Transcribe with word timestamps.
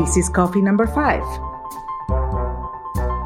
This 0.00 0.16
is 0.16 0.30
coffee 0.30 0.62
number 0.62 0.86
five. 0.86 1.22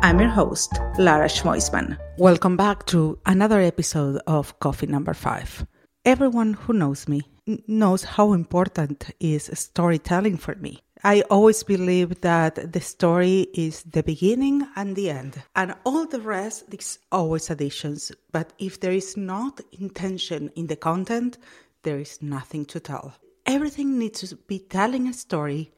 I'm 0.02 0.18
your 0.18 0.28
host, 0.28 0.72
Lara 0.98 1.28
Schmoisman. 1.28 1.96
Welcome 2.18 2.56
back 2.56 2.84
to 2.86 3.16
another 3.26 3.60
episode 3.60 4.20
of 4.26 4.58
Coffee 4.58 4.88
Number 4.88 5.14
Five. 5.14 5.64
Everyone 6.04 6.54
who 6.54 6.72
knows 6.72 7.06
me 7.06 7.22
knows 7.68 8.02
how 8.02 8.32
important 8.32 9.08
is 9.20 9.48
storytelling 9.54 10.36
for 10.36 10.56
me. 10.56 10.80
I 11.04 11.20
always 11.30 11.62
believe 11.62 12.20
that 12.22 12.72
the 12.72 12.80
story 12.80 13.46
is 13.54 13.84
the 13.84 14.02
beginning 14.02 14.66
and 14.74 14.96
the 14.96 15.10
end, 15.10 15.40
and 15.54 15.76
all 15.84 16.08
the 16.08 16.20
rest 16.20 16.74
is 16.74 16.98
always 17.12 17.50
additions. 17.50 18.10
But 18.32 18.52
if 18.58 18.80
there 18.80 18.90
is 18.90 19.16
not 19.16 19.60
intention 19.78 20.50
in 20.56 20.66
the 20.66 20.76
content, 20.76 21.38
there 21.84 22.00
is 22.00 22.20
nothing 22.20 22.64
to 22.66 22.80
tell. 22.80 23.14
Everything 23.46 23.96
needs 23.96 24.28
to 24.28 24.34
be 24.48 24.58
telling 24.58 25.06
a 25.06 25.12
story 25.12 25.70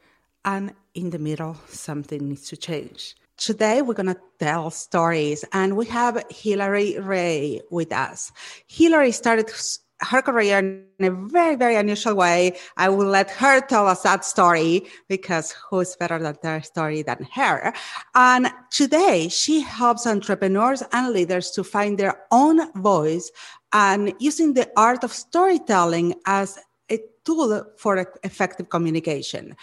and 0.47 0.73
in 0.95 1.09
the 1.09 1.19
middle, 1.19 1.57
something 1.67 2.29
needs 2.29 2.47
to 2.47 2.55
change. 2.55 3.15
Today, 3.35 3.81
we're 3.81 3.93
going 3.93 4.15
to 4.15 4.19
tell 4.39 4.71
stories, 4.71 5.43
and 5.51 5.75
we 5.75 5.85
have 5.87 6.23
Hilary 6.29 6.97
Rea 6.97 7.61
with 7.69 7.91
us. 7.91 8.31
Hilary 8.65 9.11
started 9.11 9.51
her 9.99 10.21
career 10.21 10.59
in 10.59 11.05
a 11.05 11.11
very, 11.11 11.55
very 11.55 11.75
unusual 11.75 12.15
way. 12.15 12.57
I 12.77 12.87
will 12.87 13.07
let 13.07 13.29
her 13.31 13.59
tell 13.59 13.87
us 13.87 14.03
that 14.03 14.23
story 14.23 14.87
because 15.09 15.51
who's 15.51 15.97
better 15.97 16.17
than 16.17 16.37
their 16.41 16.63
story 16.63 17.01
than 17.01 17.27
her? 17.33 17.73
And 18.15 18.49
today, 18.71 19.27
she 19.27 19.59
helps 19.59 20.07
entrepreneurs 20.07 20.81
and 20.93 21.13
leaders 21.13 21.51
to 21.51 21.63
find 21.63 21.97
their 21.97 22.23
own 22.31 22.71
voice 22.81 23.29
and 23.73 24.13
using 24.19 24.53
the 24.53 24.71
art 24.77 25.03
of 25.03 25.11
storytelling 25.11 26.15
as 26.25 26.57
a 26.89 26.99
tool 27.25 27.65
for 27.77 27.97
effective 28.23 28.69
communication. 28.69 29.57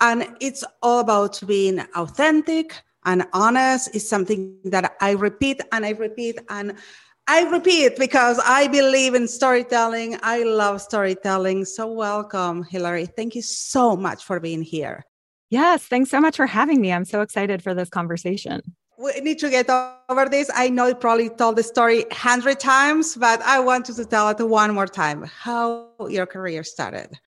And 0.00 0.36
it's 0.40 0.64
all 0.82 1.00
about 1.00 1.40
being 1.46 1.80
authentic 1.94 2.82
and 3.04 3.24
honest 3.32 3.94
is 3.94 4.06
something 4.06 4.58
that 4.64 4.96
I 5.00 5.12
repeat 5.12 5.60
and 5.72 5.86
I 5.86 5.90
repeat 5.90 6.38
and 6.48 6.74
I 7.28 7.48
repeat 7.48 7.96
because 7.96 8.40
I 8.44 8.68
believe 8.68 9.14
in 9.14 9.26
storytelling. 9.26 10.18
I 10.22 10.42
love 10.42 10.80
storytelling. 10.80 11.64
So 11.64 11.86
welcome, 11.90 12.62
Hilary. 12.64 13.06
Thank 13.06 13.34
you 13.34 13.42
so 13.42 13.96
much 13.96 14.24
for 14.24 14.38
being 14.38 14.62
here. 14.62 15.04
Yes, 15.50 15.84
thanks 15.84 16.10
so 16.10 16.20
much 16.20 16.36
for 16.36 16.46
having 16.46 16.80
me. 16.80 16.92
I'm 16.92 17.04
so 17.04 17.22
excited 17.22 17.62
for 17.62 17.74
this 17.74 17.88
conversation. 17.88 18.60
We 18.98 19.12
need 19.20 19.38
to 19.40 19.50
get 19.50 19.68
over 20.08 20.28
this. 20.28 20.50
I 20.54 20.68
know 20.68 20.86
you 20.86 20.94
probably 20.94 21.28
told 21.28 21.56
the 21.56 21.62
story 21.62 22.06
hundred 22.10 22.58
times, 22.58 23.16
but 23.16 23.40
I 23.42 23.60
want 23.60 23.86
to 23.86 24.04
tell 24.04 24.28
it 24.28 24.40
one 24.40 24.74
more 24.74 24.86
time. 24.86 25.22
How 25.24 25.90
your 26.08 26.26
career 26.26 26.64
started. 26.64 27.18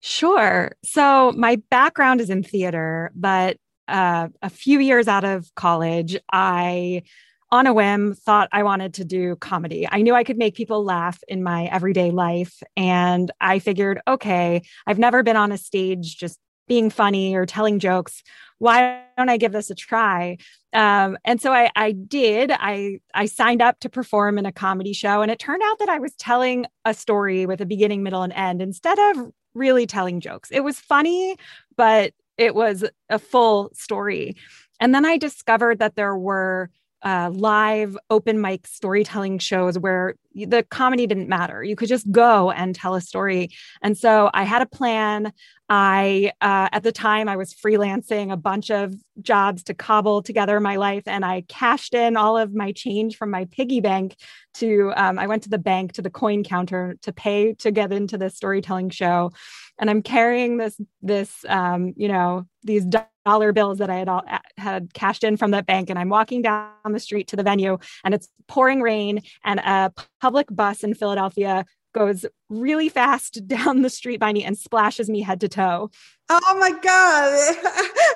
Sure. 0.00 0.72
So 0.84 1.32
my 1.36 1.56
background 1.70 2.20
is 2.20 2.30
in 2.30 2.42
theater, 2.42 3.10
but 3.14 3.56
uh, 3.88 4.28
a 4.42 4.50
few 4.50 4.78
years 4.78 5.08
out 5.08 5.24
of 5.24 5.52
college, 5.54 6.16
I, 6.32 7.02
on 7.50 7.66
a 7.66 7.72
whim, 7.72 8.14
thought 8.14 8.48
I 8.52 8.62
wanted 8.62 8.94
to 8.94 9.04
do 9.04 9.36
comedy. 9.36 9.88
I 9.90 10.02
knew 10.02 10.14
I 10.14 10.24
could 10.24 10.36
make 10.36 10.54
people 10.54 10.84
laugh 10.84 11.18
in 11.26 11.42
my 11.42 11.64
everyday 11.66 12.10
life. 12.10 12.62
And 12.76 13.30
I 13.40 13.58
figured, 13.58 14.00
okay, 14.06 14.62
I've 14.86 14.98
never 14.98 15.22
been 15.22 15.36
on 15.36 15.50
a 15.50 15.58
stage 15.58 16.16
just 16.16 16.38
being 16.68 16.90
funny 16.90 17.34
or 17.34 17.46
telling 17.46 17.78
jokes. 17.78 18.22
Why 18.58 19.02
don't 19.16 19.30
I 19.30 19.38
give 19.38 19.52
this 19.52 19.70
a 19.70 19.74
try? 19.74 20.36
Um, 20.74 21.16
and 21.24 21.40
so 21.40 21.52
I, 21.52 21.70
I 21.74 21.92
did. 21.92 22.52
I 22.52 23.00
I 23.14 23.24
signed 23.24 23.62
up 23.62 23.80
to 23.80 23.88
perform 23.88 24.36
in 24.36 24.44
a 24.44 24.52
comedy 24.52 24.92
show, 24.92 25.22
and 25.22 25.30
it 25.30 25.38
turned 25.38 25.62
out 25.64 25.78
that 25.78 25.88
I 25.88 25.98
was 25.98 26.14
telling 26.16 26.66
a 26.84 26.92
story 26.92 27.46
with 27.46 27.62
a 27.62 27.66
beginning, 27.66 28.02
middle, 28.02 28.22
and 28.22 28.32
end 28.34 28.60
instead 28.60 28.98
of 28.98 29.30
really 29.58 29.86
telling 29.86 30.20
jokes. 30.20 30.50
It 30.50 30.60
was 30.60 30.78
funny, 30.78 31.36
but 31.76 32.12
it 32.36 32.54
was 32.54 32.84
a 33.10 33.18
full 33.18 33.70
story. 33.74 34.36
And 34.80 34.94
then 34.94 35.04
I 35.04 35.16
discovered 35.16 35.80
that 35.80 35.96
there 35.96 36.16
were 36.16 36.70
uh, 37.02 37.30
live 37.32 37.96
open 38.10 38.40
mic 38.40 38.66
storytelling 38.66 39.38
shows 39.38 39.78
where 39.78 40.14
the 40.34 40.62
comedy 40.70 41.06
didn't 41.06 41.28
matter. 41.28 41.64
You 41.64 41.76
could 41.76 41.88
just 41.88 42.10
go 42.10 42.50
and 42.50 42.74
tell 42.74 42.94
a 42.94 43.00
story. 43.00 43.50
And 43.82 43.96
so 43.96 44.30
I 44.34 44.44
had 44.44 44.62
a 44.62 44.66
plan. 44.66 45.32
I, 45.68 46.32
uh, 46.40 46.68
at 46.72 46.82
the 46.82 46.92
time, 46.92 47.28
I 47.28 47.36
was 47.36 47.52
freelancing 47.52 48.32
a 48.32 48.36
bunch 48.36 48.70
of 48.70 48.94
jobs 49.20 49.62
to 49.64 49.74
cobble 49.74 50.22
together 50.22 50.60
my 50.60 50.76
life, 50.76 51.02
and 51.06 51.24
I 51.24 51.42
cashed 51.48 51.92
in 51.92 52.16
all 52.16 52.38
of 52.38 52.54
my 52.54 52.72
change 52.72 53.16
from 53.16 53.30
my 53.30 53.46
piggy 53.46 53.80
bank 53.80 54.16
to, 54.54 54.92
um, 54.96 55.18
I 55.18 55.26
went 55.26 55.42
to 55.42 55.50
the 55.50 55.58
bank 55.58 55.92
to 55.94 56.02
the 56.02 56.10
coin 56.10 56.42
counter 56.42 56.96
to 57.02 57.12
pay 57.12 57.52
to 57.54 57.70
get 57.70 57.92
into 57.92 58.16
this 58.16 58.34
storytelling 58.36 58.90
show. 58.90 59.30
And 59.78 59.90
I'm 59.90 60.02
carrying 60.02 60.56
this, 60.56 60.80
this, 61.02 61.44
um, 61.48 61.92
you 61.96 62.08
know, 62.08 62.46
these 62.62 62.84
dollar 63.28 63.52
bills 63.52 63.76
that 63.76 63.90
I 63.90 63.96
had 63.96 64.08
all, 64.08 64.24
had 64.56 64.94
cashed 64.94 65.22
in 65.22 65.36
from 65.36 65.50
that 65.50 65.66
bank, 65.66 65.90
and 65.90 65.98
I'm 65.98 66.08
walking 66.08 66.40
down 66.40 66.92
the 66.92 66.98
street 66.98 67.28
to 67.28 67.36
the 67.36 67.42
venue, 67.42 67.76
and 68.02 68.14
it's 68.14 68.28
pouring 68.46 68.80
rain, 68.80 69.20
and 69.44 69.60
a 69.60 69.92
public 70.20 70.46
bus 70.50 70.82
in 70.82 70.94
Philadelphia 70.94 71.66
goes 71.94 72.24
really 72.48 72.88
fast 72.88 73.46
down 73.56 73.82
the 73.82 73.90
street 73.90 74.18
by 74.18 74.32
me 74.32 74.44
and 74.44 74.56
splashes 74.56 75.10
me 75.10 75.20
head 75.20 75.40
to 75.40 75.48
toe. 75.48 75.90
Oh 76.30 76.56
my 76.58 76.70
god! 76.70 77.32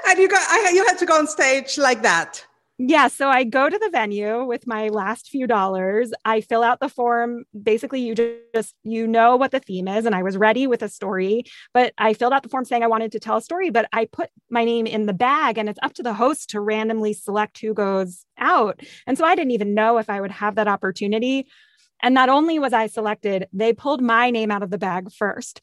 and 0.08 0.18
you 0.18 0.28
got 0.28 0.44
I, 0.48 0.72
you 0.74 0.84
had 0.86 0.98
to 0.98 1.06
go 1.06 1.18
on 1.18 1.26
stage 1.26 1.76
like 1.76 2.02
that. 2.02 2.46
Yeah, 2.84 3.06
so 3.06 3.28
I 3.28 3.44
go 3.44 3.70
to 3.70 3.78
the 3.78 3.90
venue 3.90 4.44
with 4.44 4.66
my 4.66 4.88
last 4.88 5.28
few 5.28 5.46
dollars. 5.46 6.10
I 6.24 6.40
fill 6.40 6.64
out 6.64 6.80
the 6.80 6.88
form. 6.88 7.44
Basically, 7.62 8.00
you 8.00 8.16
just 8.52 8.74
you 8.82 9.06
know 9.06 9.36
what 9.36 9.52
the 9.52 9.60
theme 9.60 9.86
is 9.86 10.04
and 10.04 10.16
I 10.16 10.24
was 10.24 10.36
ready 10.36 10.66
with 10.66 10.82
a 10.82 10.88
story, 10.88 11.44
but 11.72 11.92
I 11.96 12.12
filled 12.12 12.32
out 12.32 12.42
the 12.42 12.48
form 12.48 12.64
saying 12.64 12.82
I 12.82 12.88
wanted 12.88 13.12
to 13.12 13.20
tell 13.20 13.36
a 13.36 13.40
story, 13.40 13.70
but 13.70 13.88
I 13.92 14.06
put 14.06 14.30
my 14.50 14.64
name 14.64 14.88
in 14.88 15.06
the 15.06 15.12
bag 15.12 15.58
and 15.58 15.68
it's 15.68 15.78
up 15.80 15.92
to 15.94 16.02
the 16.02 16.12
host 16.12 16.50
to 16.50 16.60
randomly 16.60 17.12
select 17.12 17.60
who 17.60 17.72
goes 17.72 18.24
out. 18.36 18.80
And 19.06 19.16
so 19.16 19.24
I 19.24 19.36
didn't 19.36 19.52
even 19.52 19.74
know 19.74 19.98
if 19.98 20.10
I 20.10 20.20
would 20.20 20.32
have 20.32 20.56
that 20.56 20.66
opportunity. 20.66 21.46
And 22.02 22.14
not 22.16 22.30
only 22.30 22.58
was 22.58 22.72
I 22.72 22.88
selected, 22.88 23.46
they 23.52 23.72
pulled 23.72 24.02
my 24.02 24.30
name 24.30 24.50
out 24.50 24.64
of 24.64 24.70
the 24.70 24.78
bag 24.78 25.12
first. 25.12 25.60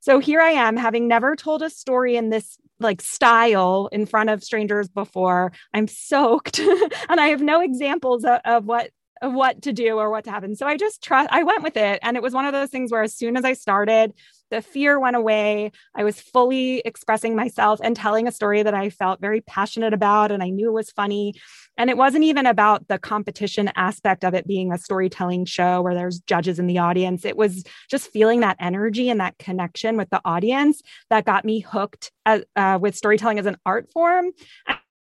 So 0.00 0.18
here 0.18 0.40
I 0.40 0.50
am, 0.50 0.76
having 0.76 1.06
never 1.06 1.36
told 1.36 1.62
a 1.62 1.70
story 1.70 2.16
in 2.16 2.30
this 2.30 2.58
like 2.80 3.00
style 3.00 3.88
in 3.92 4.06
front 4.06 4.30
of 4.30 4.44
strangers 4.44 4.88
before. 4.88 5.52
I'm 5.72 5.88
soaked 5.88 6.58
and 7.08 7.20
I 7.20 7.28
have 7.28 7.42
no 7.42 7.60
examples 7.60 8.24
of, 8.24 8.40
of 8.44 8.64
what 8.64 8.90
of 9.22 9.32
what 9.32 9.62
to 9.62 9.72
do 9.72 9.96
or 9.96 10.10
what 10.10 10.24
to 10.24 10.30
happen. 10.30 10.54
So 10.54 10.66
I 10.66 10.76
just 10.76 11.02
trust 11.02 11.30
I 11.32 11.42
went 11.42 11.62
with 11.62 11.76
it 11.76 11.98
and 12.02 12.16
it 12.16 12.22
was 12.22 12.34
one 12.34 12.44
of 12.44 12.52
those 12.52 12.68
things 12.68 12.92
where 12.92 13.02
as 13.02 13.16
soon 13.16 13.36
as 13.36 13.44
I 13.44 13.54
started, 13.54 14.12
the 14.50 14.62
fear 14.62 14.98
went 14.98 15.16
away. 15.16 15.72
I 15.94 16.04
was 16.04 16.20
fully 16.20 16.80
expressing 16.84 17.34
myself 17.34 17.80
and 17.82 17.96
telling 17.96 18.28
a 18.28 18.32
story 18.32 18.62
that 18.62 18.74
I 18.74 18.90
felt 18.90 19.20
very 19.20 19.40
passionate 19.40 19.92
about 19.92 20.30
and 20.30 20.42
I 20.42 20.50
knew 20.50 20.72
was 20.72 20.90
funny. 20.90 21.34
And 21.76 21.90
it 21.90 21.96
wasn't 21.96 22.24
even 22.24 22.46
about 22.46 22.88
the 22.88 22.98
competition 22.98 23.70
aspect 23.76 24.24
of 24.24 24.34
it 24.34 24.46
being 24.46 24.72
a 24.72 24.78
storytelling 24.78 25.44
show 25.44 25.82
where 25.82 25.94
there's 25.94 26.20
judges 26.20 26.58
in 26.58 26.66
the 26.66 26.78
audience. 26.78 27.24
It 27.24 27.36
was 27.36 27.64
just 27.90 28.10
feeling 28.10 28.40
that 28.40 28.56
energy 28.60 29.10
and 29.10 29.20
that 29.20 29.38
connection 29.38 29.96
with 29.96 30.10
the 30.10 30.20
audience 30.24 30.80
that 31.10 31.24
got 31.24 31.44
me 31.44 31.60
hooked 31.60 32.12
as, 32.24 32.44
uh, 32.54 32.78
with 32.80 32.96
storytelling 32.96 33.38
as 33.38 33.46
an 33.46 33.56
art 33.66 33.90
form. 33.92 34.30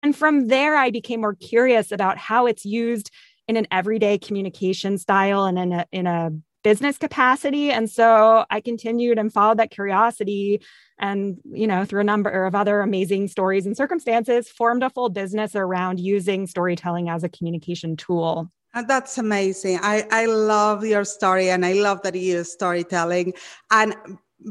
And 0.03 0.15
from 0.15 0.47
there, 0.49 0.75
I 0.75 0.91
became 0.91 1.21
more 1.21 1.35
curious 1.35 1.91
about 1.91 2.17
how 2.17 2.45
it's 2.45 2.65
used 2.65 3.09
in 3.47 3.57
an 3.57 3.67
everyday 3.71 4.17
communication 4.17 4.97
style 4.97 5.45
and 5.45 5.57
in 5.57 5.71
a, 5.71 5.85
in 5.91 6.07
a 6.07 6.31
business 6.65 6.97
capacity. 6.97 7.69
And 7.69 7.87
so 7.87 8.43
I 8.49 8.59
continued 8.59 9.19
and 9.19 9.31
followed 9.31 9.59
that 9.59 9.69
curiosity 9.69 10.61
and, 10.97 11.37
you 11.51 11.67
know, 11.67 11.85
through 11.85 12.01
a 12.01 12.03
number 12.03 12.43
of 12.43 12.55
other 12.55 12.81
amazing 12.81 13.27
stories 13.27 13.67
and 13.67 13.77
circumstances, 13.77 14.49
formed 14.49 14.81
a 14.81 14.89
full 14.89 15.09
business 15.09 15.55
around 15.55 15.99
using 15.99 16.47
storytelling 16.47 17.07
as 17.07 17.23
a 17.23 17.29
communication 17.29 17.95
tool. 17.95 18.51
And 18.73 18.87
that's 18.87 19.19
amazing. 19.19 19.77
I, 19.83 20.07
I 20.09 20.25
love 20.25 20.83
your 20.83 21.05
story 21.05 21.51
and 21.51 21.63
I 21.63 21.73
love 21.73 22.01
that 22.01 22.15
you 22.15 22.37
use 22.37 22.51
storytelling. 22.51 23.35
And 23.69 23.95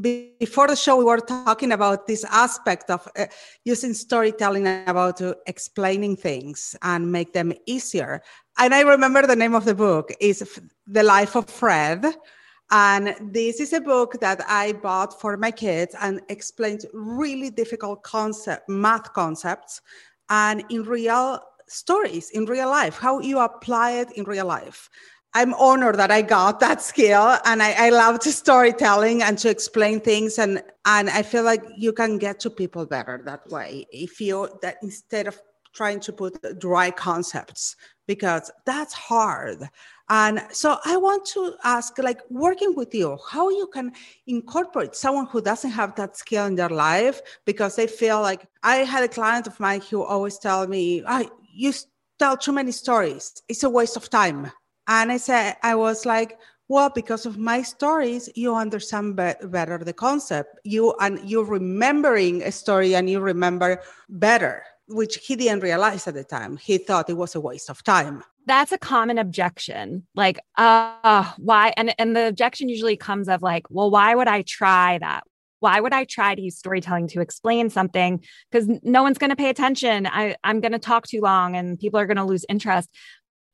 before 0.01 0.67
the 0.67 0.75
show, 0.75 0.97
we 0.97 1.05
were 1.05 1.19
talking 1.19 1.71
about 1.71 2.07
this 2.07 2.23
aspect 2.25 2.89
of 2.89 3.07
uh, 3.17 3.25
using 3.63 3.93
storytelling 3.93 4.67
about 4.87 5.21
uh, 5.21 5.35
explaining 5.47 6.15
things 6.17 6.75
and 6.81 7.11
make 7.11 7.33
them 7.33 7.53
easier. 7.65 8.21
And 8.57 8.73
I 8.73 8.81
remember 8.81 9.25
the 9.25 9.35
name 9.35 9.55
of 9.55 9.65
the 9.65 9.75
book 9.75 10.11
is 10.19 10.59
The 10.87 11.03
Life 11.03 11.35
of 11.35 11.49
Fred. 11.49 12.05
And 12.71 13.15
this 13.21 13.59
is 13.59 13.73
a 13.73 13.81
book 13.81 14.19
that 14.21 14.43
I 14.47 14.73
bought 14.73 15.19
for 15.21 15.37
my 15.37 15.51
kids 15.51 15.95
and 16.01 16.21
explains 16.29 16.85
really 16.93 17.51
difficult 17.51 18.01
concept, 18.01 18.67
math 18.67 19.13
concepts, 19.13 19.81
and 20.29 20.63
in 20.69 20.83
real 20.83 21.39
stories, 21.67 22.31
in 22.31 22.45
real 22.45 22.69
life, 22.69 22.97
how 22.97 23.19
you 23.19 23.39
apply 23.39 23.91
it 23.91 24.11
in 24.13 24.23
real 24.23 24.47
life. 24.47 24.89
I'm 25.35 25.53
honored 25.55 25.97
that 25.97 26.11
I 26.11 26.21
got 26.21 26.61
that 26.61 26.81
skill 26.81 27.37
and 27.43 27.61
I, 27.61 27.87
I 27.87 27.89
love 27.89 28.19
to 28.21 28.31
storytelling 28.31 29.21
and 29.21 29.37
to 29.39 29.49
explain 29.49 29.99
things 29.99 30.39
and 30.39 30.63
and 30.85 31.09
I 31.09 31.23
feel 31.23 31.43
like 31.43 31.61
you 31.77 31.91
can 31.91 32.17
get 32.17 32.39
to 32.39 32.49
people 32.49 32.85
better 32.85 33.21
that 33.25 33.47
way 33.49 33.85
if 33.91 34.21
you 34.21 34.47
that 34.61 34.77
instead 34.81 35.27
of 35.27 35.39
trying 35.73 35.99
to 35.99 36.13
put 36.13 36.59
dry 36.59 36.89
concepts 36.89 37.75
because 38.07 38.49
that's 38.65 38.93
hard. 38.93 39.69
And 40.09 40.41
so 40.51 40.77
I 40.85 40.95
want 40.97 41.25
to 41.33 41.55
ask, 41.63 41.97
like, 41.97 42.21
working 42.29 42.75
with 42.75 42.93
you, 42.93 43.17
how 43.29 43.49
you 43.49 43.67
can 43.73 43.91
incorporate 44.27 44.95
someone 44.95 45.25
who 45.25 45.41
doesn't 45.41 45.71
have 45.71 45.95
that 45.95 46.15
skill 46.15 46.45
in 46.45 46.55
their 46.55 46.69
life 46.69 47.21
because 47.43 47.75
they 47.75 47.87
feel 47.87 48.21
like 48.21 48.47
I 48.63 48.77
had 48.77 49.03
a 49.03 49.07
client 49.07 49.47
of 49.47 49.59
mine 49.59 49.81
who 49.81 50.03
always 50.03 50.37
tell 50.37 50.65
me, 50.67 51.03
I 51.05 51.27
you 51.51 51.73
tell 52.19 52.37
too 52.37 52.53
many 52.53 52.71
stories. 52.71 53.33
It's 53.49 53.63
a 53.63 53.69
waste 53.69 53.97
of 53.97 54.09
time. 54.09 54.51
And 54.87 55.11
I 55.11 55.17
said, 55.17 55.55
I 55.63 55.75
was 55.75 56.05
like, 56.05 56.37
well, 56.67 56.89
because 56.89 57.25
of 57.25 57.37
my 57.37 57.61
stories, 57.61 58.29
you 58.35 58.55
understand 58.55 59.15
be- 59.15 59.33
better 59.43 59.77
the 59.77 59.93
concept. 59.93 60.59
You 60.63 60.95
and 60.99 61.19
you're 61.29 61.45
remembering 61.45 62.41
a 62.41 62.51
story 62.51 62.95
and 62.95 63.09
you 63.09 63.19
remember 63.19 63.81
better, 64.09 64.63
which 64.87 65.17
he 65.17 65.35
didn't 65.35 65.61
realize 65.61 66.07
at 66.07 66.15
the 66.15 66.23
time. 66.23 66.57
He 66.57 66.77
thought 66.79 67.09
it 67.09 67.17
was 67.17 67.35
a 67.35 67.39
waste 67.39 67.69
of 67.69 67.83
time. 67.83 68.23
That's 68.47 68.71
a 68.71 68.77
common 68.77 69.17
objection. 69.17 70.07
Like, 70.15 70.39
uh, 70.57 71.31
why? 71.37 71.73
And 71.77 71.93
and 71.99 72.15
the 72.15 72.27
objection 72.27 72.69
usually 72.69 72.97
comes 72.97 73.27
of 73.29 73.41
like, 73.41 73.65
well, 73.69 73.91
why 73.91 74.15
would 74.15 74.27
I 74.27 74.41
try 74.41 74.97
that? 74.99 75.23
Why 75.59 75.79
would 75.79 75.93
I 75.93 76.03
try 76.03 76.35
to 76.35 76.41
use 76.41 76.57
storytelling 76.57 77.07
to 77.09 77.21
explain 77.21 77.69
something? 77.69 78.23
Because 78.51 78.69
no 78.83 79.01
one's 79.01 79.17
going 79.17 79.31
to 79.31 79.35
pay 79.35 79.49
attention. 79.49 80.05
I, 80.05 80.35
I'm 80.43 80.61
going 80.61 80.73
to 80.73 80.79
talk 80.79 81.07
too 81.07 81.21
long 81.21 81.55
and 81.55 81.79
people 81.79 81.99
are 81.99 82.05
going 82.05 82.17
to 82.17 82.23
lose 82.23 82.45
interest 82.49 82.89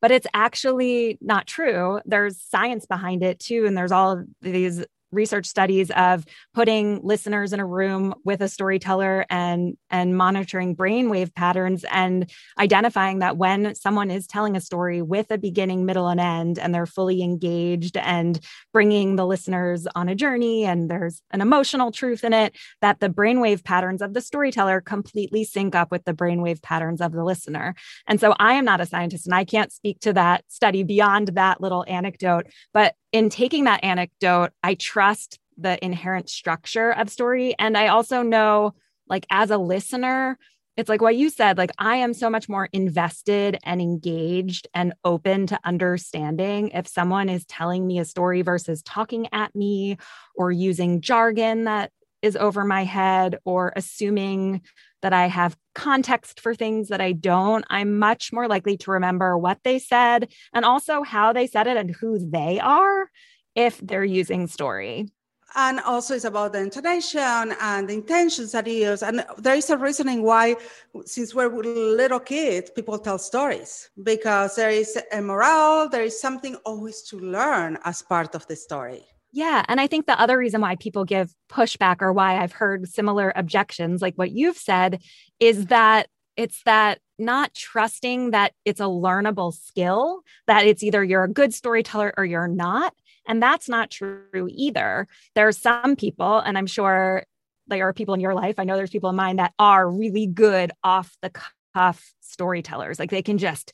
but 0.01 0.11
it's 0.11 0.27
actually 0.33 1.17
not 1.21 1.47
true. 1.47 1.99
There's 2.05 2.41
science 2.41 2.85
behind 2.85 3.23
it 3.23 3.39
too. 3.39 3.65
And 3.65 3.77
there's 3.77 3.91
all 3.91 4.23
these 4.41 4.83
research 5.11 5.45
studies 5.45 5.91
of 5.91 6.25
putting 6.53 7.01
listeners 7.03 7.53
in 7.53 7.59
a 7.59 7.65
room 7.65 8.13
with 8.23 8.41
a 8.41 8.47
storyteller 8.47 9.25
and 9.29 9.77
and 9.89 10.17
monitoring 10.17 10.75
brainwave 10.75 11.33
patterns 11.35 11.85
and 11.91 12.29
identifying 12.57 13.19
that 13.19 13.37
when 13.37 13.75
someone 13.75 14.09
is 14.09 14.27
telling 14.27 14.55
a 14.55 14.61
story 14.61 15.01
with 15.01 15.29
a 15.31 15.37
beginning 15.37 15.85
middle 15.85 16.07
and 16.07 16.19
end 16.19 16.57
and 16.57 16.73
they're 16.73 16.85
fully 16.85 17.21
engaged 17.21 17.97
and 17.97 18.39
bringing 18.73 19.15
the 19.15 19.25
listeners 19.25 19.87
on 19.95 20.07
a 20.07 20.15
journey 20.15 20.63
and 20.65 20.89
there's 20.89 21.21
an 21.31 21.41
emotional 21.41 21.91
truth 21.91 22.23
in 22.23 22.33
it 22.33 22.55
that 22.81 22.99
the 22.99 23.09
brainwave 23.09 23.63
patterns 23.63 24.01
of 24.01 24.13
the 24.13 24.21
storyteller 24.21 24.81
completely 24.81 25.43
sync 25.43 25.75
up 25.75 25.91
with 25.91 26.05
the 26.05 26.13
brainwave 26.13 26.61
patterns 26.61 27.01
of 27.01 27.11
the 27.11 27.23
listener. 27.23 27.75
And 28.07 28.19
so 28.19 28.33
i 28.39 28.53
am 28.53 28.65
not 28.65 28.81
a 28.81 28.85
scientist 28.85 29.25
and 29.25 29.35
i 29.35 29.43
can't 29.43 29.71
speak 29.71 29.99
to 30.01 30.13
that 30.13 30.43
study 30.47 30.83
beyond 30.83 31.29
that 31.29 31.61
little 31.61 31.85
anecdote 31.87 32.47
but 32.73 32.95
in 33.11 33.29
taking 33.29 33.65
that 33.65 33.83
anecdote, 33.83 34.51
I 34.63 34.75
trust 34.75 35.39
the 35.57 35.83
inherent 35.83 36.29
structure 36.29 36.91
of 36.91 37.09
story. 37.09 37.55
And 37.59 37.77
I 37.77 37.87
also 37.87 38.21
know, 38.21 38.73
like, 39.07 39.25
as 39.29 39.51
a 39.51 39.57
listener, 39.57 40.37
it's 40.77 40.89
like 40.89 41.01
what 41.01 41.17
you 41.17 41.29
said, 41.29 41.57
like, 41.57 41.71
I 41.77 41.97
am 41.97 42.13
so 42.13 42.29
much 42.29 42.47
more 42.47 42.69
invested 42.71 43.57
and 43.63 43.81
engaged 43.81 44.67
and 44.73 44.93
open 45.03 45.45
to 45.47 45.59
understanding 45.65 46.69
if 46.69 46.87
someone 46.87 47.27
is 47.27 47.45
telling 47.45 47.85
me 47.85 47.99
a 47.99 48.05
story 48.05 48.41
versus 48.41 48.81
talking 48.81 49.27
at 49.33 49.53
me 49.53 49.97
or 50.33 50.51
using 50.51 51.01
jargon 51.01 51.65
that 51.65 51.91
is 52.21 52.35
over 52.35 52.63
my 52.63 52.83
head 52.83 53.37
or 53.45 53.73
assuming 53.75 54.61
that 55.01 55.13
I 55.13 55.27
have 55.27 55.57
context 55.73 56.39
for 56.39 56.53
things 56.53 56.89
that 56.89 57.01
I 57.01 57.11
don't, 57.13 57.65
I'm 57.69 57.97
much 57.97 58.31
more 58.31 58.47
likely 58.47 58.77
to 58.77 58.91
remember 58.91 59.37
what 59.37 59.59
they 59.63 59.79
said 59.79 60.31
and 60.53 60.63
also 60.65 61.03
how 61.03 61.33
they 61.33 61.47
said 61.47 61.67
it 61.67 61.77
and 61.77 61.91
who 61.91 62.19
they 62.19 62.59
are 62.59 63.09
if 63.55 63.79
they're 63.79 64.05
using 64.05 64.47
story. 64.47 65.07
And 65.53 65.81
also, 65.81 66.15
it's 66.15 66.23
about 66.23 66.53
the 66.53 66.59
intonation 66.59 67.53
and 67.59 67.89
the 67.89 67.93
intentions 67.93 68.53
that 68.53 68.67
you 68.67 68.89
use. 68.89 69.03
And 69.03 69.25
there 69.37 69.55
is 69.55 69.69
a 69.69 69.77
reasoning 69.77 70.23
why, 70.23 70.55
since 71.03 71.35
we're 71.35 71.49
little 71.49 72.21
kids, 72.21 72.69
people 72.69 72.97
tell 72.97 73.17
stories 73.17 73.89
because 74.01 74.55
there 74.55 74.69
is 74.69 74.97
a 75.11 75.21
morale, 75.21 75.89
there 75.89 76.03
is 76.03 76.21
something 76.21 76.55
always 76.65 77.01
to 77.03 77.19
learn 77.19 77.77
as 77.83 78.01
part 78.01 78.33
of 78.33 78.47
the 78.47 78.55
story. 78.55 79.03
Yeah. 79.33 79.63
And 79.67 79.79
I 79.79 79.87
think 79.87 80.05
the 80.05 80.19
other 80.19 80.37
reason 80.37 80.61
why 80.61 80.75
people 80.75 81.05
give 81.05 81.33
pushback 81.49 82.01
or 82.01 82.11
why 82.11 82.37
I've 82.37 82.51
heard 82.51 82.87
similar 82.87 83.31
objections, 83.35 84.01
like 84.01 84.15
what 84.15 84.31
you've 84.31 84.57
said, 84.57 85.01
is 85.39 85.67
that 85.67 86.07
it's 86.35 86.61
that 86.63 86.99
not 87.17 87.53
trusting 87.53 88.31
that 88.31 88.53
it's 88.65 88.79
a 88.79 88.85
learnable 88.85 89.53
skill, 89.53 90.21
that 90.47 90.65
it's 90.65 90.83
either 90.83 91.03
you're 91.03 91.23
a 91.23 91.31
good 91.31 91.53
storyteller 91.53 92.13
or 92.17 92.25
you're 92.25 92.47
not. 92.47 92.93
And 93.27 93.41
that's 93.41 93.69
not 93.69 93.91
true 93.91 94.49
either. 94.49 95.07
There 95.35 95.47
are 95.47 95.53
some 95.53 95.95
people, 95.95 96.39
and 96.39 96.57
I'm 96.57 96.67
sure 96.67 97.23
there 97.67 97.87
are 97.87 97.93
people 97.93 98.15
in 98.15 98.19
your 98.19 98.33
life, 98.33 98.55
I 98.57 98.63
know 98.63 98.75
there's 98.75 98.89
people 98.89 99.11
in 99.11 99.15
mine 99.15 99.37
that 99.37 99.53
are 99.59 99.89
really 99.89 100.27
good 100.27 100.71
off 100.83 101.15
the 101.21 101.31
cuff 101.73 102.13
storytellers. 102.21 102.99
Like 102.99 103.11
they 103.11 103.21
can 103.21 103.37
just 103.37 103.71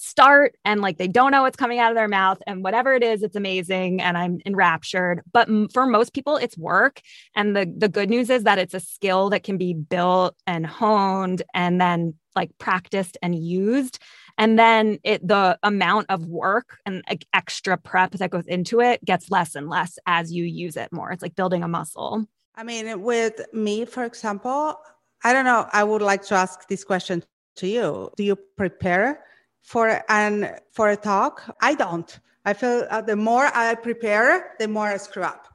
start 0.00 0.54
and 0.64 0.80
like 0.80 0.96
they 0.96 1.08
don't 1.08 1.32
know 1.32 1.42
what's 1.42 1.56
coming 1.56 1.80
out 1.80 1.90
of 1.90 1.96
their 1.96 2.06
mouth 2.06 2.38
and 2.46 2.62
whatever 2.62 2.94
it 2.94 3.02
is 3.02 3.24
it's 3.24 3.34
amazing 3.34 4.00
and 4.00 4.16
i'm 4.16 4.38
enraptured. 4.46 5.22
But 5.32 5.48
m- 5.48 5.68
for 5.68 5.86
most 5.86 6.14
people 6.14 6.36
it's 6.36 6.56
work. 6.56 7.00
And 7.34 7.56
the 7.56 7.72
the 7.76 7.88
good 7.88 8.08
news 8.08 8.30
is 8.30 8.44
that 8.44 8.58
it's 8.58 8.74
a 8.74 8.80
skill 8.80 9.30
that 9.30 9.42
can 9.42 9.58
be 9.58 9.74
built 9.74 10.36
and 10.46 10.64
honed 10.64 11.42
and 11.52 11.80
then 11.80 12.14
like 12.36 12.56
practiced 12.58 13.18
and 13.22 13.34
used. 13.34 13.98
And 14.38 14.56
then 14.56 15.00
it 15.02 15.26
the 15.26 15.58
amount 15.64 16.06
of 16.10 16.26
work 16.26 16.78
and 16.86 17.02
like, 17.08 17.26
extra 17.34 17.76
prep 17.76 18.12
that 18.12 18.30
goes 18.30 18.46
into 18.46 18.80
it 18.80 19.04
gets 19.04 19.32
less 19.32 19.56
and 19.56 19.68
less 19.68 19.98
as 20.06 20.32
you 20.32 20.44
use 20.44 20.76
it 20.76 20.92
more. 20.92 21.10
It's 21.10 21.22
like 21.22 21.34
building 21.34 21.64
a 21.64 21.68
muscle. 21.68 22.24
I 22.54 22.62
mean 22.62 23.02
with 23.02 23.40
me 23.52 23.84
for 23.84 24.04
example 24.04 24.80
i 25.24 25.32
don't 25.32 25.44
know 25.44 25.68
i 25.72 25.82
would 25.82 26.02
like 26.02 26.22
to 26.22 26.34
ask 26.34 26.68
this 26.68 26.84
question 26.84 27.22
to 27.58 27.66
you. 27.66 28.10
Do 28.16 28.24
you 28.24 28.36
prepare 28.56 29.24
for 29.62 30.02
an 30.08 30.56
for 30.72 30.90
a 30.90 30.96
talk. 30.96 31.54
I 31.60 31.74
don't. 31.74 32.18
I 32.44 32.54
feel 32.54 32.86
uh, 32.90 33.02
the 33.02 33.16
more 33.16 33.44
I 33.54 33.74
prepare, 33.74 34.54
the 34.58 34.68
more 34.68 34.86
I 34.86 34.96
screw 34.96 35.22
up. 35.22 35.48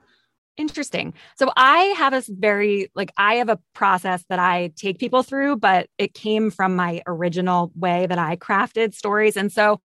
Interesting. 0.56 1.16
So 1.36 1.52
I 1.58 1.80
have 1.98 2.14
a 2.14 2.22
very 2.30 2.92
like 2.94 3.12
I 3.18 3.36
have 3.36 3.50
a 3.50 3.60
process 3.74 4.24
that 4.30 4.38
I 4.38 4.72
take 4.76 5.00
people 5.00 5.24
through, 5.24 5.58
but 5.58 5.90
it 5.98 6.14
came 6.14 6.52
from 6.52 6.76
my 6.76 7.02
original 7.08 7.72
way 7.76 8.06
that 8.06 8.20
I 8.20 8.36
crafted 8.36 8.94
stories, 8.94 9.36
and 9.36 9.52
so 9.52 9.82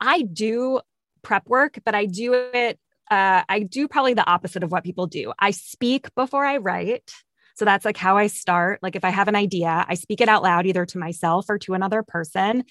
I 0.00 0.22
do 0.22 0.80
prep 1.22 1.46
work, 1.46 1.78
but 1.84 1.94
I 1.94 2.06
do 2.06 2.32
it. 2.32 2.78
Uh, 3.10 3.42
I 3.48 3.60
do 3.60 3.88
probably 3.88 4.14
the 4.14 4.26
opposite 4.26 4.62
of 4.62 4.72
what 4.72 4.84
people 4.84 5.06
do. 5.06 5.32
I 5.38 5.50
speak 5.50 6.14
before 6.14 6.44
I 6.44 6.58
write. 6.58 7.12
So 7.56 7.64
that's 7.64 7.84
like 7.84 7.96
how 7.96 8.16
I 8.16 8.28
start. 8.28 8.78
Like 8.82 8.96
if 8.96 9.04
I 9.04 9.10
have 9.10 9.28
an 9.28 9.34
idea, 9.34 9.84
I 9.88 9.94
speak 9.94 10.20
it 10.20 10.28
out 10.28 10.42
loud 10.42 10.64
either 10.64 10.86
to 10.86 10.98
myself 10.98 11.46
or 11.48 11.58
to 11.58 11.74
another 11.74 12.02
person 12.02 12.64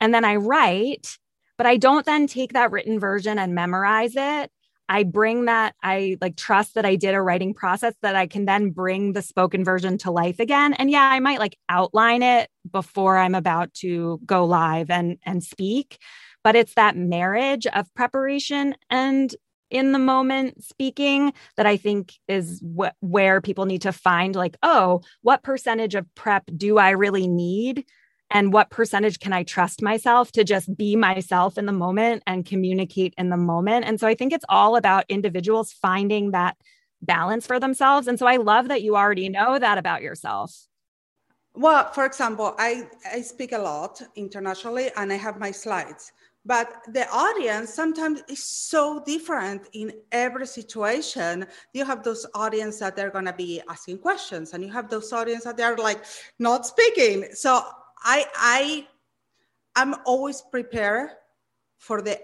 and 0.00 0.14
then 0.14 0.24
I 0.24 0.36
write, 0.36 1.18
but 1.56 1.66
I 1.66 1.76
don't 1.76 2.06
then 2.06 2.26
take 2.26 2.52
that 2.52 2.70
written 2.70 3.00
version 3.00 3.38
and 3.38 3.54
memorize 3.54 4.14
it. 4.16 4.50
I 4.88 5.02
bring 5.02 5.44
that, 5.44 5.74
I 5.82 6.16
like 6.20 6.36
trust 6.36 6.74
that 6.74 6.86
I 6.86 6.96
did 6.96 7.14
a 7.14 7.20
writing 7.20 7.52
process 7.52 7.94
that 8.00 8.16
I 8.16 8.26
can 8.26 8.46
then 8.46 8.70
bring 8.70 9.12
the 9.12 9.20
spoken 9.20 9.62
version 9.62 9.98
to 9.98 10.10
life 10.10 10.40
again. 10.40 10.72
And 10.72 10.90
yeah, 10.90 11.10
I 11.12 11.20
might 11.20 11.40
like 11.40 11.58
outline 11.68 12.22
it 12.22 12.48
before 12.70 13.18
I'm 13.18 13.34
about 13.34 13.74
to 13.74 14.18
go 14.24 14.46
live 14.46 14.90
and 14.90 15.18
and 15.24 15.44
speak, 15.44 15.98
but 16.42 16.56
it's 16.56 16.74
that 16.74 16.96
marriage 16.96 17.66
of 17.66 17.92
preparation 17.94 18.76
and 18.88 19.34
in 19.70 19.92
the 19.92 19.98
moment 19.98 20.64
speaking 20.64 21.34
that 21.56 21.66
I 21.66 21.76
think 21.76 22.14
is 22.26 22.62
wh- 22.78 22.96
where 23.00 23.42
people 23.42 23.66
need 23.66 23.82
to 23.82 23.92
find 23.92 24.34
like, 24.34 24.56
oh, 24.62 25.02
what 25.20 25.42
percentage 25.42 25.94
of 25.94 26.06
prep 26.14 26.44
do 26.56 26.78
I 26.78 26.90
really 26.90 27.28
need 27.28 27.84
and 28.30 28.52
what 28.52 28.70
percentage 28.70 29.18
can 29.20 29.32
I 29.32 29.42
trust 29.42 29.82
myself 29.82 30.32
to 30.32 30.44
just 30.44 30.76
be 30.76 30.96
myself 30.96 31.56
in 31.56 31.66
the 31.66 31.72
moment 31.72 32.22
and 32.26 32.44
communicate 32.44 33.14
in 33.16 33.30
the 33.30 33.36
moment. 33.36 33.86
And 33.86 33.98
so 33.98 34.06
I 34.06 34.14
think 34.14 34.32
it's 34.32 34.44
all 34.48 34.76
about 34.76 35.06
individuals 35.08 35.72
finding 35.72 36.32
that 36.32 36.56
balance 37.00 37.46
for 37.46 37.58
themselves. 37.58 38.06
And 38.06 38.18
so 38.18 38.26
I 38.26 38.36
love 38.36 38.68
that 38.68 38.82
you 38.82 38.96
already 38.96 39.28
know 39.28 39.58
that 39.58 39.78
about 39.78 40.02
yourself. 40.02 40.66
Well, 41.54 41.90
for 41.92 42.04
example, 42.04 42.54
I, 42.58 42.88
I 43.10 43.22
speak 43.22 43.52
a 43.52 43.58
lot 43.58 44.00
internationally 44.14 44.90
and 44.96 45.12
I 45.12 45.16
have 45.16 45.40
my 45.40 45.50
slides, 45.50 46.12
but 46.44 46.82
the 46.92 47.08
audience 47.10 47.74
sometimes 47.74 48.22
is 48.28 48.44
so 48.44 49.02
different 49.04 49.68
in 49.72 49.92
every 50.12 50.46
situation. 50.46 51.46
You 51.72 51.84
have 51.84 52.04
those 52.04 52.26
audience 52.34 52.78
that 52.78 52.94
they're 52.94 53.10
going 53.10 53.24
to 53.24 53.32
be 53.32 53.60
asking 53.68 53.98
questions 53.98 54.52
and 54.52 54.62
you 54.62 54.70
have 54.70 54.88
those 54.88 55.12
audience 55.12 55.44
that 55.44 55.56
they're 55.56 55.76
like 55.76 56.04
not 56.38 56.64
speaking. 56.64 57.26
So 57.32 57.62
I 58.02 58.26
I 58.36 58.86
I'm 59.76 59.94
always 60.04 60.42
prepared 60.42 61.10
for 61.78 62.02
the 62.02 62.18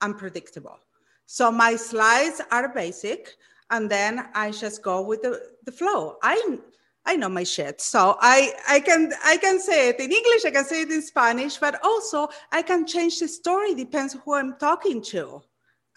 unpredictable. 0.00 0.78
So 1.26 1.50
my 1.50 1.76
slides 1.76 2.40
are 2.50 2.68
basic, 2.72 3.36
and 3.70 3.90
then 3.90 4.28
I 4.34 4.50
just 4.50 4.82
go 4.82 5.02
with 5.02 5.22
the, 5.22 5.40
the 5.64 5.72
flow. 5.72 6.16
I 6.22 6.58
I 7.04 7.16
know 7.16 7.28
my 7.28 7.44
shit, 7.44 7.80
so 7.80 8.16
I 8.20 8.52
I 8.68 8.80
can 8.80 9.12
I 9.24 9.36
can 9.36 9.60
say 9.60 9.90
it 9.90 10.00
in 10.00 10.10
English, 10.10 10.44
I 10.44 10.50
can 10.50 10.64
say 10.64 10.82
it 10.82 10.90
in 10.90 11.02
Spanish, 11.02 11.58
but 11.58 11.78
also 11.84 12.28
I 12.52 12.62
can 12.62 12.86
change 12.86 13.18
the 13.20 13.28
story. 13.28 13.74
Depends 13.74 14.16
who 14.24 14.34
I'm 14.34 14.56
talking 14.58 15.02
to, 15.12 15.42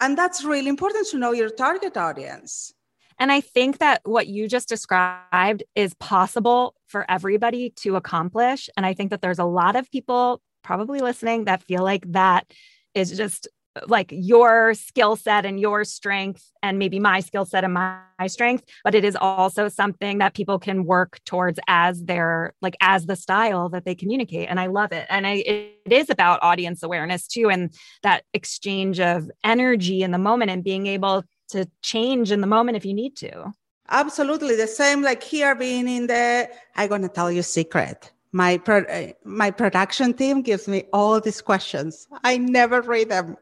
and 0.00 0.16
that's 0.16 0.44
really 0.44 0.68
important 0.68 1.06
to 1.08 1.18
know 1.18 1.32
your 1.32 1.50
target 1.50 1.96
audience. 1.96 2.74
And 3.18 3.32
I 3.32 3.40
think 3.40 3.78
that 3.78 4.00
what 4.04 4.26
you 4.26 4.48
just 4.48 4.68
described 4.68 5.62
is 5.74 5.94
possible 5.94 6.74
for 6.86 7.04
everybody 7.10 7.70
to 7.76 7.96
accomplish. 7.96 8.68
And 8.76 8.84
I 8.84 8.94
think 8.94 9.10
that 9.10 9.22
there's 9.22 9.38
a 9.38 9.44
lot 9.44 9.76
of 9.76 9.90
people 9.90 10.40
probably 10.62 11.00
listening 11.00 11.44
that 11.44 11.62
feel 11.62 11.82
like 11.82 12.10
that 12.12 12.46
is 12.94 13.16
just 13.16 13.48
like 13.86 14.08
your 14.12 14.74
skill 14.74 15.16
set 15.16 15.46
and 15.46 15.58
your 15.58 15.84
strength 15.84 16.50
and 16.62 16.78
maybe 16.78 16.98
my 16.98 17.20
skill 17.20 17.44
set 17.44 17.64
and 17.64 17.74
my, 17.74 17.98
strength 18.28 18.62
but 18.84 18.94
it 18.94 19.04
is 19.04 19.16
also 19.16 19.66
something 19.66 20.18
that 20.18 20.32
people 20.32 20.56
can 20.56 20.84
work 20.84 21.18
towards 21.26 21.58
as 21.66 22.04
their 22.04 22.54
like 22.62 22.76
as 22.80 23.06
the 23.06 23.16
style 23.16 23.68
that 23.68 23.84
they 23.84 23.96
communicate 23.96 24.48
and 24.48 24.60
i 24.60 24.66
love 24.68 24.92
it 24.92 25.04
and 25.10 25.26
I, 25.26 25.42
it 25.44 25.92
is 25.92 26.08
about 26.08 26.38
audience 26.40 26.84
awareness 26.84 27.26
too 27.26 27.50
and 27.50 27.74
that 28.04 28.22
exchange 28.32 29.00
of 29.00 29.28
energy 29.42 30.04
in 30.04 30.12
the 30.12 30.18
moment 30.18 30.52
and 30.52 30.62
being 30.62 30.86
able 30.86 31.24
to 31.52 31.68
change 31.82 32.32
in 32.32 32.40
the 32.40 32.46
moment 32.46 32.76
if 32.76 32.84
you 32.84 32.94
need 32.94 33.16
to 33.16 33.52
absolutely 33.88 34.56
the 34.56 34.66
same 34.66 35.02
like 35.02 35.22
here 35.22 35.54
being 35.54 35.88
in 35.88 36.06
the 36.06 36.48
i'm 36.76 36.88
going 36.88 37.02
to 37.02 37.08
tell 37.08 37.30
you 37.30 37.40
a 37.40 37.42
secret 37.42 38.10
my 38.32 38.56
pro- 38.58 38.84
uh, 38.84 39.12
my 39.24 39.50
production 39.50 40.12
team 40.14 40.42
gives 40.42 40.66
me 40.66 40.84
all 40.92 41.20
these 41.20 41.40
questions 41.40 42.08
i 42.24 42.36
never 42.38 42.80
read 42.82 43.08
them 43.08 43.36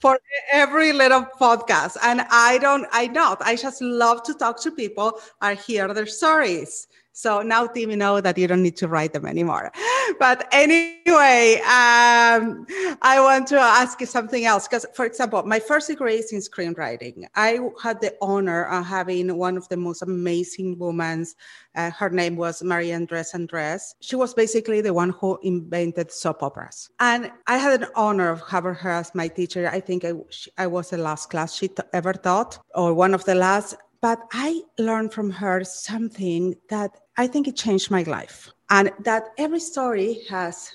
for 0.00 0.18
every 0.52 0.92
little 0.92 1.26
podcast. 1.40 1.96
And 2.02 2.22
I 2.30 2.58
don't, 2.58 2.86
I 2.92 3.06
not. 3.08 3.42
I 3.42 3.56
just 3.56 3.80
love 3.80 4.22
to 4.24 4.34
talk 4.34 4.60
to 4.62 4.70
people 4.70 5.18
I 5.40 5.54
hear 5.54 5.92
their 5.92 6.06
stories. 6.06 6.88
So 7.16 7.40
now, 7.40 7.66
you 7.74 7.96
know 7.96 8.20
that 8.20 8.36
you 8.36 8.46
don't 8.46 8.62
need 8.62 8.76
to 8.76 8.88
write 8.88 9.14
them 9.14 9.24
anymore. 9.24 9.72
But 10.20 10.46
anyway, 10.52 11.56
um, 11.64 12.64
I 13.02 13.18
want 13.18 13.48
to 13.48 13.58
ask 13.58 14.00
you 14.00 14.06
something 14.06 14.44
else. 14.44 14.68
Because, 14.68 14.86
for 14.94 15.04
example, 15.04 15.42
my 15.42 15.58
first 15.58 15.88
degree 15.88 16.14
is 16.14 16.32
in 16.32 16.40
screenwriting. 16.40 17.24
I 17.34 17.58
had 17.82 18.00
the 18.00 18.14
honor 18.22 18.66
of 18.66 18.86
having 18.86 19.36
one 19.36 19.56
of 19.56 19.68
the 19.68 19.76
most 19.76 20.02
amazing 20.02 20.78
women. 20.78 21.26
Uh, 21.74 21.90
her 21.90 22.08
name 22.08 22.36
was 22.36 22.62
Marianne 22.62 23.06
Dress 23.06 23.32
Andress. 23.32 23.94
She 24.00 24.14
was 24.14 24.32
basically 24.32 24.80
the 24.80 24.94
one 24.94 25.10
who 25.10 25.38
invented 25.42 26.12
soap 26.12 26.42
operas. 26.42 26.88
And 27.00 27.32
I 27.46 27.56
had 27.56 27.82
an 27.82 27.88
honor 27.96 28.30
of 28.30 28.42
having 28.46 28.74
her 28.74 28.90
as 28.90 29.14
my 29.14 29.26
teacher. 29.26 29.68
I 29.68 29.80
think 29.80 30.04
I, 30.04 30.12
she, 30.28 30.50
I 30.56 30.66
was 30.68 30.90
the 30.90 30.98
last 30.98 31.30
class 31.30 31.54
she 31.56 31.68
t- 31.68 31.82
ever 31.92 32.12
taught, 32.12 32.58
or 32.74 32.94
one 32.94 33.12
of 33.12 33.24
the 33.24 33.34
last. 33.34 33.74
But 34.06 34.28
I 34.30 34.62
learned 34.78 35.12
from 35.12 35.30
her 35.32 35.64
something 35.64 36.54
that 36.68 36.92
I 37.16 37.26
think 37.26 37.48
it 37.48 37.56
changed 37.56 37.90
my 37.90 38.04
life. 38.04 38.48
And 38.70 38.92
that 39.00 39.32
every 39.36 39.58
story 39.58 40.20
has 40.30 40.70